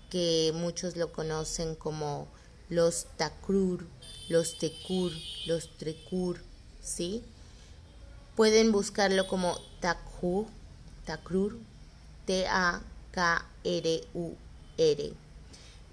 que 0.09 0.51
muchos 0.53 0.97
lo 0.97 1.13
conocen 1.13 1.75
como 1.75 2.27
los 2.67 3.05
Takrur, 3.17 3.87
los 4.27 4.57
Tekur, 4.57 5.11
los 5.45 5.77
Trekur, 5.77 6.41
¿sí? 6.81 7.23
Pueden 8.35 8.71
buscarlo 8.71 9.27
como 9.27 9.57
Takur, 9.79 10.45
Takrur, 11.05 11.57
T-A-K-R-U-R, 12.25 12.83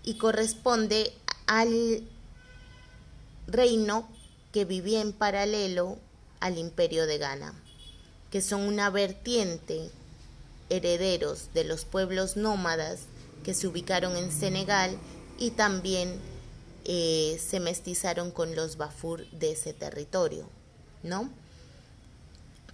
y 0.05 0.15
corresponde 0.19 1.13
al 1.47 2.03
reino 3.47 4.09
que 4.53 4.65
vivía 4.65 5.01
en 5.01 5.13
paralelo 5.13 5.99
al 6.41 6.59
imperio 6.59 7.07
de 7.07 7.19
Ghana, 7.19 7.55
que 8.31 8.41
son 8.41 8.63
una 8.63 8.91
vertiente 8.91 9.91
herederos 10.71 11.49
de 11.55 11.65
los 11.65 11.85
pueblos 11.85 12.37
nómadas 12.37 13.01
que 13.43 13.55
se 13.55 13.67
ubicaron 13.67 14.17
en 14.17 14.31
Senegal 14.31 14.97
y 15.39 15.51
también 15.53 16.21
eh, 16.85 17.41
se 17.45 17.61
mestizaron 17.61 18.31
con 18.31 18.55
los 18.55 18.77
Bafur 18.77 19.29
de 19.31 19.53
ese 19.53 19.73
territorio, 19.73 20.49
¿no? 21.03 21.31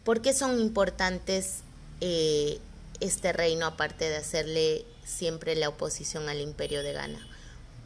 ¿Por 0.04 0.20
qué 0.20 0.34
son 0.34 0.60
importantes 0.60 1.60
eh, 2.02 2.58
este 3.00 3.32
reino 3.32 3.64
aparte 3.64 4.08
de 4.08 4.16
hacerle 4.16 4.84
siempre 5.04 5.56
la 5.56 5.70
oposición 5.70 6.28
al 6.28 6.42
imperio 6.42 6.82
de 6.82 6.92
Ghana? 6.92 7.26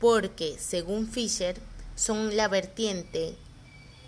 Porque, 0.00 0.56
según 0.58 1.06
Fisher, 1.06 1.56
son 1.94 2.36
la 2.36 2.48
vertiente 2.48 3.36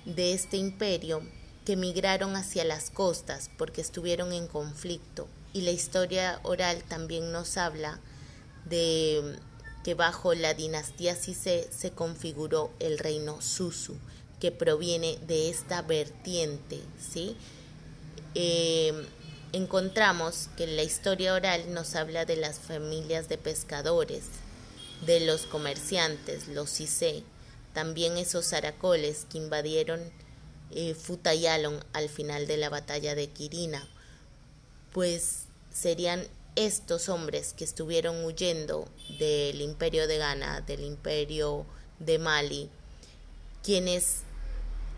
de 0.05 0.33
este 0.33 0.57
imperio 0.57 1.23
que 1.65 1.77
migraron 1.77 2.35
hacia 2.35 2.65
las 2.65 2.91
costas 2.91 3.51
porque 3.57 3.81
estuvieron 3.81 4.33
en 4.33 4.49
conflicto 4.49 5.29
y 5.53 5.63
la 5.63 5.71
historia 5.71 6.41
oral 6.43 6.83
también 6.89 7.31
nos 7.31 7.57
habla 7.57 8.01
de 8.65 9.37
que 9.85 9.95
bajo 9.95 10.35
la 10.35 10.55
dinastía 10.55 11.15
Sise 11.15 11.69
se 11.71 11.93
configuró 11.93 12.73
el 12.81 12.99
reino 12.99 13.41
Susu 13.41 13.97
que 14.41 14.51
proviene 14.51 15.19
de 15.27 15.51
esta 15.51 15.83
vertiente, 15.83 16.81
¿sí? 16.99 17.37
Eh, 18.35 19.07
encontramos 19.53 20.49
que 20.57 20.67
la 20.67 20.83
historia 20.83 21.35
oral 21.35 21.75
nos 21.75 21.97
habla 21.97 22.25
de 22.25 22.37
las 22.37 22.59
familias 22.59 23.29
de 23.29 23.39
pescadores, 23.39 24.25
de 25.07 25.21
los 25.21 25.43
comerciantes, 25.43 26.49
los 26.49 26.71
Sise, 26.71 27.25
también 27.75 28.17
esos 28.17 28.53
aracoles 28.53 29.27
que 29.31 29.39
invadieron 29.39 30.01
eh, 30.71 30.95
Futayalon 30.95 31.85
al 31.93 32.09
final 32.09 32.47
de 32.47 32.57
la 32.57 32.69
batalla 32.69 33.15
de 33.15 33.29
Quirina, 33.29 33.89
pues 34.93 35.45
serían 35.73 36.27
estos 36.57 37.09
hombres 37.09 37.55
que 37.57 37.65
estuvieron 37.65 38.25
huyendo 38.25 38.89
del 39.19 39.61
imperio 39.61 40.07
de 40.07 40.19
Ghana, 40.19 40.61
del 40.61 40.85
imperio 40.85 41.65
de 41.99 42.19
Mali, 42.19 42.69
quienes 43.63 44.23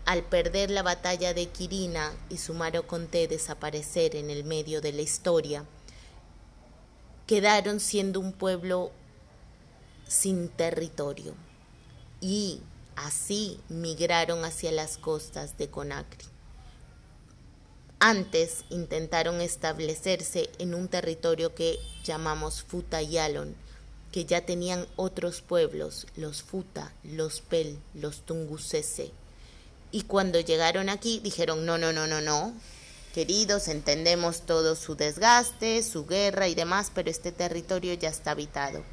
al 0.05 0.23
perder 0.23 0.69
la 0.69 0.83
batalla 0.83 1.33
de 1.33 1.47
Quirina 1.47 2.13
y 2.29 2.37
Sumaro 2.37 2.87
Conté 2.87 3.27
desaparecer 3.27 4.15
en 4.15 4.29
el 4.29 4.43
medio 4.43 4.81
de 4.81 4.91
la 4.91 5.01
historia, 5.01 5.65
quedaron 7.27 7.79
siendo 7.79 8.19
un 8.19 8.33
pueblo 8.33 8.91
sin 10.07 10.49
territorio 10.49 11.33
y 12.19 12.59
así 12.95 13.59
migraron 13.69 14.45
hacia 14.45 14.71
las 14.71 14.97
costas 14.97 15.57
de 15.57 15.69
Conakry. 15.69 16.25
Antes 17.99 18.65
intentaron 18.69 19.39
establecerse 19.39 20.49
en 20.59 20.75
un 20.75 20.89
territorio 20.89 21.55
que 21.55 21.79
llamamos 22.03 22.61
Futayalon, 22.61 23.55
que 24.11 24.25
ya 24.25 24.45
tenían 24.45 24.85
otros 24.97 25.41
pueblos, 25.41 26.05
los 26.17 26.43
Futa, 26.43 26.93
los 27.03 27.39
Pel, 27.39 27.79
los 27.93 28.25
Tungusese. 28.25 29.11
Y 29.93 30.01
cuando 30.01 30.41
llegaron 30.41 30.89
aquí 30.89 31.21
dijeron, 31.23 31.65
no, 31.65 31.77
no, 31.77 31.93
no, 31.93 32.05
no, 32.05 32.19
no, 32.19 32.53
queridos, 33.13 33.69
entendemos 33.69 34.41
todo 34.41 34.75
su 34.75 34.95
desgaste, 34.95 35.81
su 35.83 36.05
guerra 36.05 36.49
y 36.49 36.55
demás, 36.55 36.91
pero 36.93 37.09
este 37.09 37.31
territorio 37.31 37.93
ya 37.93 38.09
está 38.09 38.31
habitado. 38.31 38.83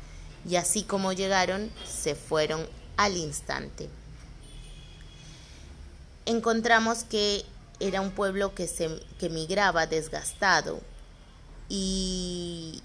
Y 0.48 0.54
así 0.54 0.84
como 0.84 1.12
llegaron, 1.12 1.72
se 1.84 2.14
fueron 2.14 2.64
al 2.96 3.16
instante. 3.16 3.88
Encontramos 6.24 7.02
que 7.02 7.44
era 7.80 8.00
un 8.00 8.12
pueblo 8.12 8.54
que, 8.54 8.68
se, 8.68 8.88
que 9.18 9.28
migraba 9.28 9.88
desgastado 9.88 10.80
y 11.68 12.82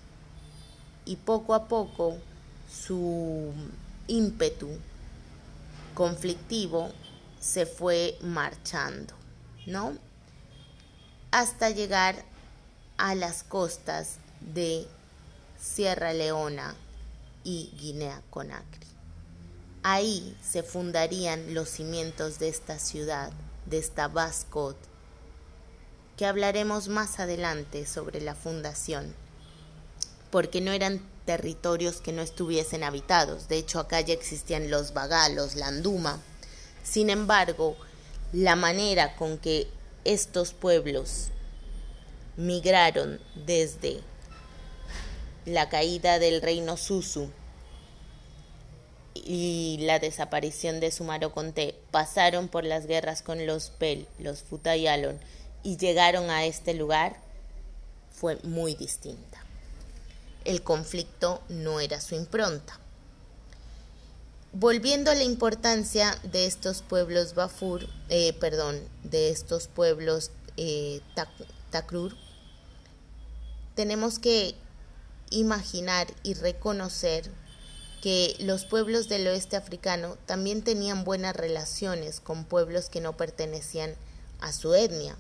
y 1.06 1.16
poco 1.18 1.54
a 1.54 1.68
poco 1.68 2.18
su 2.70 3.54
ímpetu 4.08 4.70
conflictivo 5.94 6.92
se 7.46 7.66
fue 7.68 8.18
marchando, 8.22 9.14
¿no? 9.68 9.96
Hasta 11.32 11.70
llegar 11.70 12.26
a 12.98 13.14
las 13.14 13.44
costas 13.44 14.16
de 14.42 14.88
Sierra 15.62 16.14
Leona 16.14 16.76
y 17.44 17.72
Guinea 17.80 18.22
Conakry. 18.32 18.88
Ahí 19.84 20.36
se 20.44 20.64
fundarían 20.64 21.54
los 21.54 21.70
cimientos 21.70 22.40
de 22.40 22.50
esta 22.50 22.80
ciudad, 22.80 23.32
de 23.68 23.78
esta 23.78 24.08
Bascot, 24.08 24.78
que 26.18 26.26
hablaremos 26.26 26.88
más 26.88 27.20
adelante 27.20 27.86
sobre 27.86 28.22
la 28.22 28.34
fundación, 28.34 29.14
porque 30.32 30.62
no 30.62 30.72
eran 30.72 31.00
territorios 31.26 32.02
que 32.02 32.12
no 32.12 32.24
estuviesen 32.24 32.84
habitados. 32.84 33.48
De 33.48 33.58
hecho, 33.58 33.80
acá 33.80 34.02
ya 34.02 34.14
existían 34.16 34.72
los 34.72 34.94
vagalos, 34.94 35.56
la 35.56 35.68
anduma. 35.68 36.20
Sin 36.96 37.10
embargo, 37.10 37.76
la 38.32 38.56
manera 38.56 39.18
con 39.18 39.38
que 39.38 39.68
estos 40.06 40.54
pueblos 40.54 41.28
migraron 42.38 43.20
desde 43.46 44.00
la 45.46 45.68
caída 45.68 46.20
del 46.20 46.42
reino 46.42 46.78
Susu 46.78 47.30
y 49.14 49.80
la 49.82 50.00
desaparición 50.00 50.80
de 50.80 50.90
Sumaro 50.90 51.34
Conté 51.34 51.76
pasaron 51.92 52.48
por 52.48 52.64
las 52.64 52.88
guerras 52.88 53.22
con 53.22 53.46
los 53.46 53.72
Pel, 53.72 54.08
los 54.18 54.44
Futayalon 54.44 55.20
y 55.64 55.76
llegaron 55.76 56.30
a 56.30 56.46
este 56.46 56.74
lugar 56.74 57.18
fue 58.10 58.38
muy 58.44 58.74
distinta. 58.74 59.44
El 60.46 60.64
conflicto 60.64 61.44
no 61.50 61.82
era 61.82 62.00
su 62.00 62.16
impronta. 62.16 62.80
Volviendo 64.58 65.12
a 65.12 65.16
la 65.16 65.26
importancia 65.26 66.18
de 66.32 66.46
estos 66.46 66.82
pueblos 66.82 67.36
Bafur, 67.36 67.90
eh, 68.08 68.32
perdón, 68.40 68.80
de 69.04 69.30
estos 69.30 69.68
pueblos 69.68 70.32
eh, 70.56 71.02
Takrur, 71.72 72.16
tenemos 73.76 74.18
que 74.18 74.56
imaginar 75.30 76.08
y 76.24 76.36
reconocer 76.36 77.30
que 78.02 78.34
los 78.40 78.64
pueblos 78.64 79.10
del 79.10 79.28
oeste 79.28 79.58
africano 79.58 80.18
también 80.26 80.64
tenían 80.64 81.04
buenas 81.04 81.36
relaciones 81.36 82.22
con 82.22 82.46
pueblos 82.46 82.88
que 82.88 83.02
no 83.02 83.18
pertenecían 83.18 83.94
a 84.40 84.54
su 84.54 84.74
etnia. 84.74 85.18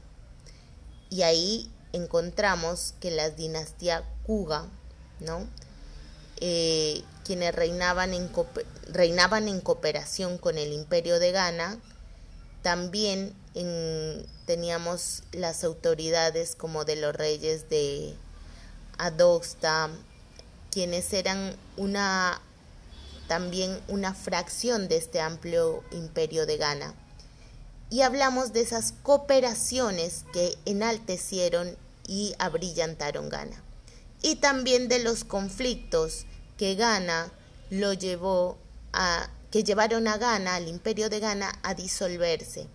Y 1.09 1.23
ahí 1.23 1.69
encontramos 1.91 2.93
que 3.01 3.11
la 3.11 3.31
dinastía 3.31 4.01
Kuga, 4.25 4.69
¿no? 5.19 5.45
Eh, 6.39 7.03
quienes 7.25 7.53
reinaban 7.53 8.13
en, 8.13 8.29
reinaban 8.87 9.47
en 9.49 9.59
cooperación 9.59 10.37
con 10.37 10.57
el 10.57 10.71
imperio 10.71 11.19
de 11.19 11.31
Ghana, 11.31 11.79
también 12.61 13.33
teníamos 14.45 15.23
las 15.31 15.63
autoridades 15.63 16.55
como 16.55 16.85
de 16.85 16.95
los 16.95 17.15
reyes 17.15 17.69
de 17.69 18.15
Adoxta, 18.97 19.89
quienes 20.71 21.11
eran 21.13 21.55
una 21.77 22.41
también 23.27 23.79
una 23.87 24.13
fracción 24.13 24.87
de 24.87 24.97
este 24.97 25.19
amplio 25.19 25.83
imperio 25.91 26.45
de 26.45 26.57
Ghana. 26.57 26.93
Y 27.89 28.01
hablamos 28.01 28.53
de 28.53 28.61
esas 28.61 28.93
cooperaciones 29.03 30.25
que 30.33 30.55
enaltecieron 30.65 31.75
y 32.07 32.35
abrillantaron 32.39 33.29
Ghana. 33.29 33.61
Y 34.21 34.37
también 34.37 34.87
de 34.87 34.99
los 34.99 35.23
conflictos 35.23 36.25
que 36.57 36.75
Ghana 36.75 37.31
lo 37.69 37.93
llevó 37.93 38.57
a 38.93 39.29
que 39.51 39.63
llevaron 39.63 40.07
a 40.07 40.17
Ghana, 40.17 40.55
al 40.55 40.67
imperio 40.67 41.09
de 41.09 41.21
Ghana, 41.21 41.59
a 41.63 41.73
disolverse, 41.73 42.67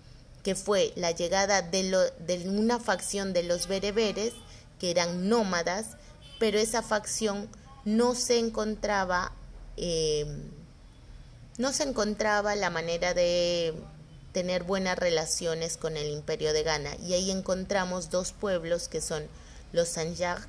que 0.43 0.55
fue 0.55 0.93
la 0.97 1.11
llegada 1.11 1.61
de, 1.61 2.11
de 2.21 2.49
una 2.49 2.81
facción 2.81 3.35
de 3.35 3.43
los 3.43 3.67
bereberes, 3.67 4.33
que 4.79 4.91
eran 4.91 5.29
nómadas, 5.29 5.99
pero 6.39 6.59
esa 6.59 6.81
facción 6.81 7.51
no 7.85 8.15
se 8.15 8.39
encontraba 8.39 9.33
eh, 9.77 10.27
no 11.59 11.73
se 11.73 11.83
encontraba 11.83 12.55
la 12.57 12.71
manera 12.71 13.13
de 13.13 13.75
tener 14.33 14.63
buenas 14.63 14.99
relaciones 14.99 15.77
con 15.77 15.97
el 15.97 16.09
imperio 16.09 16.53
de 16.53 16.63
Ghana. 16.63 16.97
Y 17.03 17.15
ahí 17.15 17.31
encontramos 17.31 18.11
dos 18.11 18.33
pueblos 18.33 18.89
que 18.89 19.01
son 19.01 19.27
los 19.73 19.89
Sanjag 19.89 20.47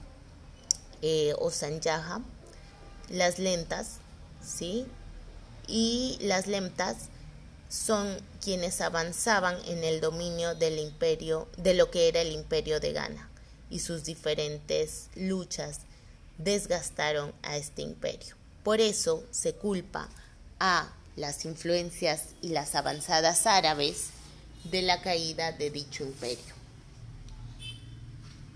eh, 1.01 1.33
o 1.39 1.51
Sanjaja, 1.51 2.21
las 3.11 3.39
lentas, 3.39 3.97
¿sí? 4.43 4.85
Y 5.67 6.17
las 6.21 6.47
lemtas 6.47 7.09
son 7.69 8.17
quienes 8.41 8.81
avanzaban 8.81 9.57
en 9.65 9.83
el 9.83 10.01
dominio 10.01 10.55
del 10.55 10.79
imperio, 10.79 11.47
de 11.57 11.73
lo 11.73 11.89
que 11.89 12.07
era 12.07 12.21
el 12.21 12.31
imperio 12.31 12.79
de 12.79 12.93
Ghana. 12.93 13.29
Y 13.69 13.79
sus 13.79 14.03
diferentes 14.03 15.07
luchas 15.15 15.79
desgastaron 16.37 17.33
a 17.43 17.55
este 17.55 17.81
imperio. 17.81 18.35
Por 18.63 18.81
eso 18.81 19.23
se 19.31 19.53
culpa 19.53 20.09
a 20.59 20.91
las 21.15 21.45
influencias 21.45 22.29
y 22.41 22.49
las 22.49 22.75
avanzadas 22.75 23.45
árabes 23.45 24.07
de 24.65 24.81
la 24.81 25.01
caída 25.01 25.51
de 25.51 25.69
dicho 25.69 26.03
imperio. 26.03 26.53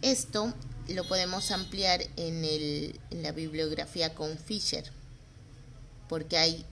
Esto 0.01 0.53
lo 0.87 1.03
podemos 1.05 1.51
ampliar 1.51 2.01
en, 2.15 2.93
la 3.11 3.31
bibliografía 3.31 4.13
con 4.13 4.37
Fisher, 4.37 4.83
porque 6.07 6.37
hay 6.37 6.65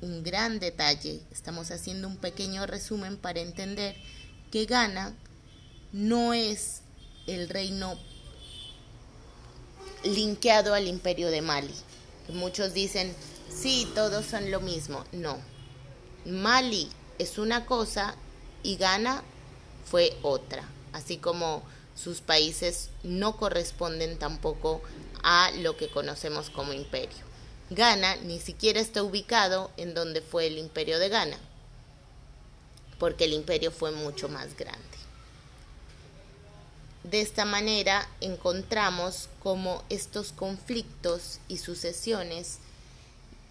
un 0.00 0.22
gran 0.22 0.58
detalle. 0.58 1.20
Estamos 1.30 1.70
haciendo 1.70 2.08
un 2.08 2.16
pequeño 2.16 2.66
resumen 2.66 3.16
para 3.16 3.40
entender 3.40 3.96
que 4.50 4.66
Ghana 4.66 5.14
no 5.92 6.34
es 6.34 6.82
el 7.26 7.48
reino 7.48 7.98
linkeado 10.02 10.74
al 10.74 10.88
imperio 10.88 11.30
de 11.30 11.42
Mali. 11.42 11.74
Muchos 12.28 12.72
dicen, 12.74 13.14
sí, 13.48 13.88
todos 13.94 14.26
son 14.26 14.50
lo 14.50 14.60
mismo. 14.60 15.04
No. 15.12 15.38
Mali 16.24 16.88
es 17.18 17.38
una 17.38 17.66
cosa 17.66 18.14
y 18.62 18.76
Ghana 18.76 19.22
fue 19.84 20.16
otra. 20.22 20.68
Así 20.92 21.18
como 21.18 21.62
sus 22.02 22.20
países 22.20 22.88
no 23.02 23.36
corresponden 23.36 24.18
tampoco 24.18 24.80
a 25.22 25.50
lo 25.58 25.76
que 25.76 25.90
conocemos 25.90 26.48
como 26.50 26.72
imperio. 26.72 27.18
Ghana 27.70 28.16
ni 28.16 28.40
siquiera 28.40 28.80
está 28.80 29.02
ubicado 29.02 29.70
en 29.76 29.94
donde 29.94 30.22
fue 30.22 30.46
el 30.46 30.58
imperio 30.58 30.98
de 30.98 31.08
Ghana, 31.08 31.38
porque 32.98 33.24
el 33.24 33.32
imperio 33.32 33.70
fue 33.70 33.92
mucho 33.92 34.28
más 34.28 34.56
grande. 34.56 34.80
De 37.04 37.20
esta 37.20 37.44
manera 37.44 38.08
encontramos 38.20 39.28
cómo 39.42 39.84
estos 39.88 40.32
conflictos 40.32 41.38
y 41.48 41.58
sucesiones 41.58 42.58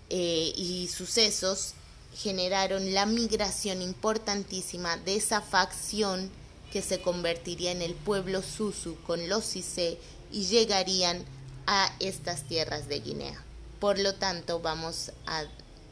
eh, 0.10 0.54
y 0.56 0.88
sucesos 0.88 1.74
generaron 2.16 2.93
la 2.93 3.06
migración 3.06 3.82
importantísima 3.82 4.97
de 4.97 5.16
esa 5.16 5.41
facción 5.41 6.32
que 6.72 6.82
se 6.82 7.01
convertiría 7.01 7.72
en 7.72 7.82
el 7.82 7.95
pueblo 7.95 8.41
Susu 8.41 8.97
con 9.07 9.30
los 9.30 9.45
Cise 9.45 9.97
y 10.32 10.45
llegarían 10.45 11.24
a 11.67 11.93
estas 11.99 12.43
tierras 12.43 12.88
de 12.88 12.99
Guinea. 12.99 13.43
Por 13.80 13.99
lo 13.99 14.15
tanto, 14.15 14.59
vamos 14.59 15.11
a 15.26 15.45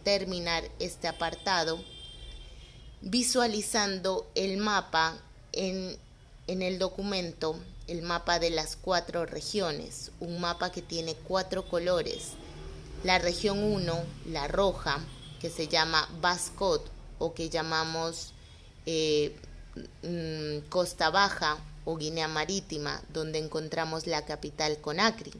terminar 0.03 0.63
este 0.79 1.07
apartado 1.07 1.83
visualizando 3.01 4.27
el 4.35 4.57
mapa 4.57 5.17
en 5.53 5.97
en 6.47 6.61
el 6.61 6.79
documento 6.79 7.59
el 7.87 8.01
mapa 8.01 8.39
de 8.39 8.49
las 8.49 8.75
cuatro 8.75 9.25
regiones, 9.25 10.11
un 10.19 10.41
mapa 10.41 10.71
que 10.71 10.81
tiene 10.81 11.15
cuatro 11.15 11.69
colores. 11.69 12.31
La 13.05 13.17
región 13.17 13.63
1, 13.63 14.03
la 14.25 14.47
roja, 14.47 14.99
que 15.39 15.49
se 15.49 15.69
llama 15.69 16.09
Bascot 16.19 16.85
o 17.17 17.33
que 17.33 17.49
llamamos 17.49 18.33
eh, 18.85 19.33
mm, 20.03 20.69
Costa 20.69 21.09
Baja 21.09 21.57
o 21.85 21.97
Guinea 21.97 22.27
Marítima, 22.27 23.01
donde 23.13 23.39
encontramos 23.39 24.07
la 24.07 24.25
capital 24.25 24.77
Conakry. 24.79 25.33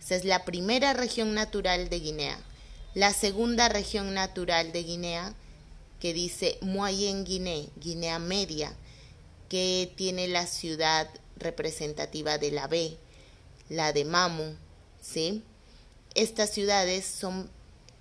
Esa 0.00 0.16
es 0.16 0.24
la 0.24 0.44
primera 0.44 0.92
región 0.92 1.34
natural 1.34 1.88
de 1.88 2.00
Guinea. 2.00 2.38
La 2.94 3.12
segunda 3.12 3.68
región 3.68 4.14
natural 4.14 4.72
de 4.72 4.82
Guinea, 4.82 5.34
que 6.00 6.12
dice 6.12 6.58
Moyen 6.60 7.24
Guinea, 7.24 7.66
Guinea 7.76 8.18
Media, 8.18 8.72
que 9.48 9.92
tiene 9.96 10.28
la 10.28 10.46
ciudad 10.46 11.08
representativa 11.36 12.38
de 12.38 12.50
la 12.50 12.66
B, 12.66 12.96
la 13.68 13.92
de 13.92 14.04
Mamu, 14.04 14.54
¿sí? 15.00 15.42
Estas 16.14 16.50
ciudades 16.50 17.04
son 17.04 17.50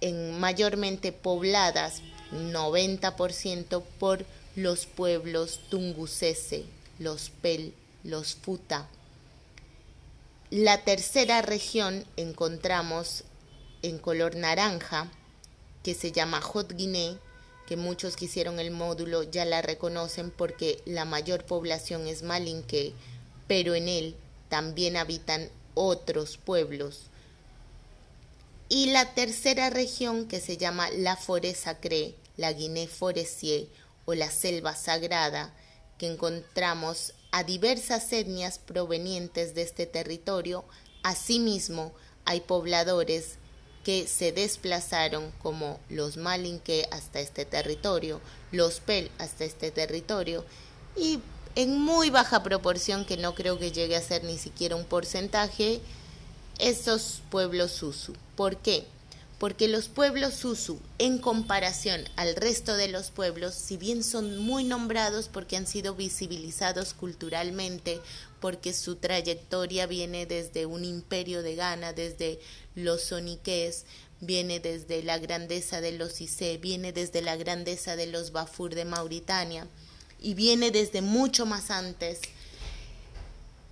en 0.02 0.40
mayormente 0.40 1.12
pobladas, 1.12 2.02
90% 2.32 3.84
por 4.00 4.26
los 4.56 4.86
pueblos 4.86 5.60
tungusese, 5.70 6.64
los 6.98 7.30
Pel, 7.42 7.74
los 8.04 8.36
Futa. 8.36 8.88
La 10.50 10.84
tercera 10.84 11.42
región 11.42 12.06
encontramos 12.16 13.26
en 13.82 13.98
color 13.98 14.36
naranja, 14.36 15.12
que 15.84 15.94
se 15.94 16.12
llama 16.12 16.42
Hot 16.42 16.74
Guinea, 16.74 17.20
que 17.68 17.76
muchos 17.76 18.16
que 18.16 18.26
hicieron 18.26 18.60
el 18.60 18.72
módulo 18.72 19.24
ya 19.24 19.44
la 19.44 19.62
reconocen 19.62 20.32
porque 20.32 20.82
la 20.86 21.04
mayor 21.04 21.46
población 21.46 22.08
es 22.08 22.24
malinque, 22.24 22.94
pero 23.48 23.76
en 23.76 23.90
él 23.90 24.16
también 24.50 24.96
habitan 24.96 25.50
otros 25.74 26.38
pueblos. 26.38 27.08
Y 28.70 28.92
la 28.92 29.14
tercera 29.14 29.70
región 29.70 30.28
que 30.28 30.40
se 30.40 30.58
llama 30.58 30.90
la 30.92 31.18
Forêt 31.18 31.56
Sacrée, 31.56 32.16
la 32.38 32.54
Guinée 32.54 32.88
Forestier 32.88 33.68
o 34.06 34.14
la 34.14 34.32
Selva 34.32 34.76
Sagrada, 34.76 35.54
que 35.98 36.08
encontramos 36.08 37.14
a 37.32 37.44
diversas 37.44 38.12
etnias 38.14 38.60
provenientes 38.60 39.56
de 39.56 39.62
este 39.62 39.86
territorio. 39.86 40.66
Asimismo, 41.04 41.94
hay 42.26 42.42
pobladores 42.42 43.38
que 43.84 44.08
se 44.08 44.32
desplazaron 44.32 45.32
como 45.44 45.80
los 45.90 46.18
Malinque 46.18 46.88
hasta 46.92 47.20
este 47.20 47.46
territorio, 47.46 48.20
los 48.52 48.80
Pel 48.80 49.12
hasta 49.20 49.46
este 49.46 49.70
territorio 49.70 50.44
y 50.96 51.20
en 51.56 51.80
muy 51.80 52.10
baja 52.10 52.42
proporción 52.42 53.06
que 53.06 53.16
no 53.16 53.36
creo 53.36 53.60
que 53.60 53.72
llegue 53.72 53.96
a 53.96 54.02
ser 54.02 54.24
ni 54.24 54.38
siquiera 54.38 54.76
un 54.76 54.86
porcentaje 54.86 55.82
estos 56.58 57.22
pueblos 57.30 57.72
Susu. 57.72 58.14
¿Por 58.36 58.58
qué? 58.58 58.88
Porque 59.40 59.68
los 59.68 59.90
pueblos 59.90 60.34
Susu, 60.34 60.80
en 60.98 61.18
comparación 61.18 62.06
al 62.16 62.36
resto 62.36 62.78
de 62.78 62.88
los 62.88 63.12
pueblos, 63.12 63.54
si 63.54 63.76
bien 63.76 64.04
son 64.04 64.38
muy 64.38 64.64
nombrados 64.64 65.28
porque 65.28 65.58
han 65.58 65.68
sido 65.68 65.94
visibilizados 65.94 66.94
culturalmente, 66.94 68.00
porque 68.40 68.74
su 68.74 68.96
trayectoria 68.96 69.88
viene 69.88 70.26
desde 70.26 70.66
un 70.66 70.86
imperio 70.86 71.44
de 71.44 71.56
Ghana, 71.56 71.92
desde 71.92 72.40
los 72.76 73.02
soniqués, 73.02 73.86
viene 74.22 74.60
desde 74.60 75.04
la 75.04 75.18
grandeza 75.18 75.82
de 75.82 75.92
los 75.92 76.22
Ise, 76.22 76.58
viene 76.58 76.94
desde 76.94 77.22
la 77.22 77.36
grandeza 77.36 77.96
de 77.96 78.08
los 78.08 78.32
Bafur 78.32 78.74
de 78.74 78.86
Mauritania 78.86 79.68
y 80.20 80.34
viene 80.34 80.72
desde 80.72 81.02
mucho 81.02 81.46
más 81.46 81.72
antes. 81.72 82.22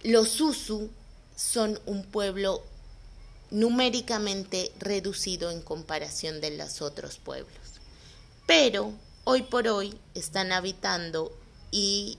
Los 0.03 0.29
Susu 0.29 0.89
son 1.35 1.79
un 1.85 2.03
pueblo 2.03 2.63
numéricamente 3.53 4.73
reducido 4.79 5.49
en 5.49 5.61
comparación 5.61 6.41
de 6.41 6.57
los 6.57 6.81
otros 6.81 7.17
pueblos. 7.19 7.79
Pero 8.45 8.91
hoy 9.23 9.43
por 9.43 9.69
hoy 9.69 9.97
están 10.13 10.51
habitando 10.51 11.31
y 11.71 12.17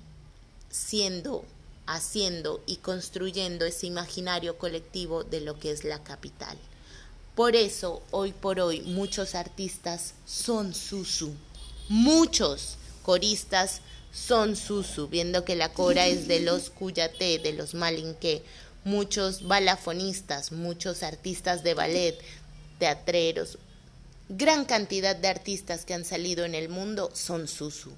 siendo 0.70 1.44
haciendo 1.86 2.62
y 2.66 2.76
construyendo 2.76 3.64
ese 3.64 3.86
imaginario 3.86 4.58
colectivo 4.58 5.24
de 5.24 5.40
lo 5.40 5.58
que 5.58 5.70
es 5.70 5.84
la 5.84 6.02
capital. 6.02 6.56
Por 7.34 7.56
eso, 7.56 8.02
hoy 8.10 8.32
por 8.32 8.60
hoy, 8.60 8.80
muchos 8.82 9.34
artistas 9.34 10.14
son 10.24 10.72
Susu. 10.74 11.34
Muchos 11.88 12.76
coristas 13.02 13.80
son 14.12 14.56
Susu, 14.56 15.08
viendo 15.08 15.44
que 15.44 15.56
la 15.56 15.72
cora 15.72 16.06
es 16.06 16.28
de 16.28 16.40
los 16.40 16.70
Cuyate, 16.70 17.40
de 17.40 17.52
los 17.52 17.74
Malinque. 17.74 18.42
Muchos 18.84 19.46
balafonistas, 19.48 20.52
muchos 20.52 21.02
artistas 21.02 21.62
de 21.62 21.72
ballet, 21.72 22.18
teatreros, 22.78 23.58
gran 24.28 24.64
cantidad 24.64 25.16
de 25.16 25.28
artistas 25.28 25.84
que 25.84 25.94
han 25.94 26.04
salido 26.04 26.44
en 26.44 26.54
el 26.54 26.68
mundo 26.68 27.10
son 27.14 27.48
Susu 27.48 27.92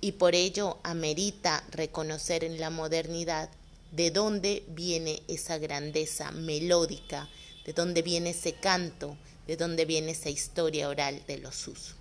y 0.00 0.12
por 0.12 0.34
ello 0.34 0.78
amerita 0.84 1.64
reconocer 1.70 2.44
en 2.44 2.60
la 2.60 2.70
modernidad 2.70 3.50
de 3.92 4.10
dónde 4.10 4.64
viene 4.68 5.22
esa 5.28 5.58
grandeza 5.58 6.30
melódica, 6.30 7.28
de 7.64 7.72
dónde 7.72 8.02
viene 8.02 8.30
ese 8.30 8.54
canto, 8.54 9.16
de 9.46 9.56
dónde 9.56 9.84
viene 9.84 10.12
esa 10.12 10.30
historia 10.30 10.88
oral 10.88 11.22
de 11.26 11.38
los 11.38 11.66
usos. 11.66 11.95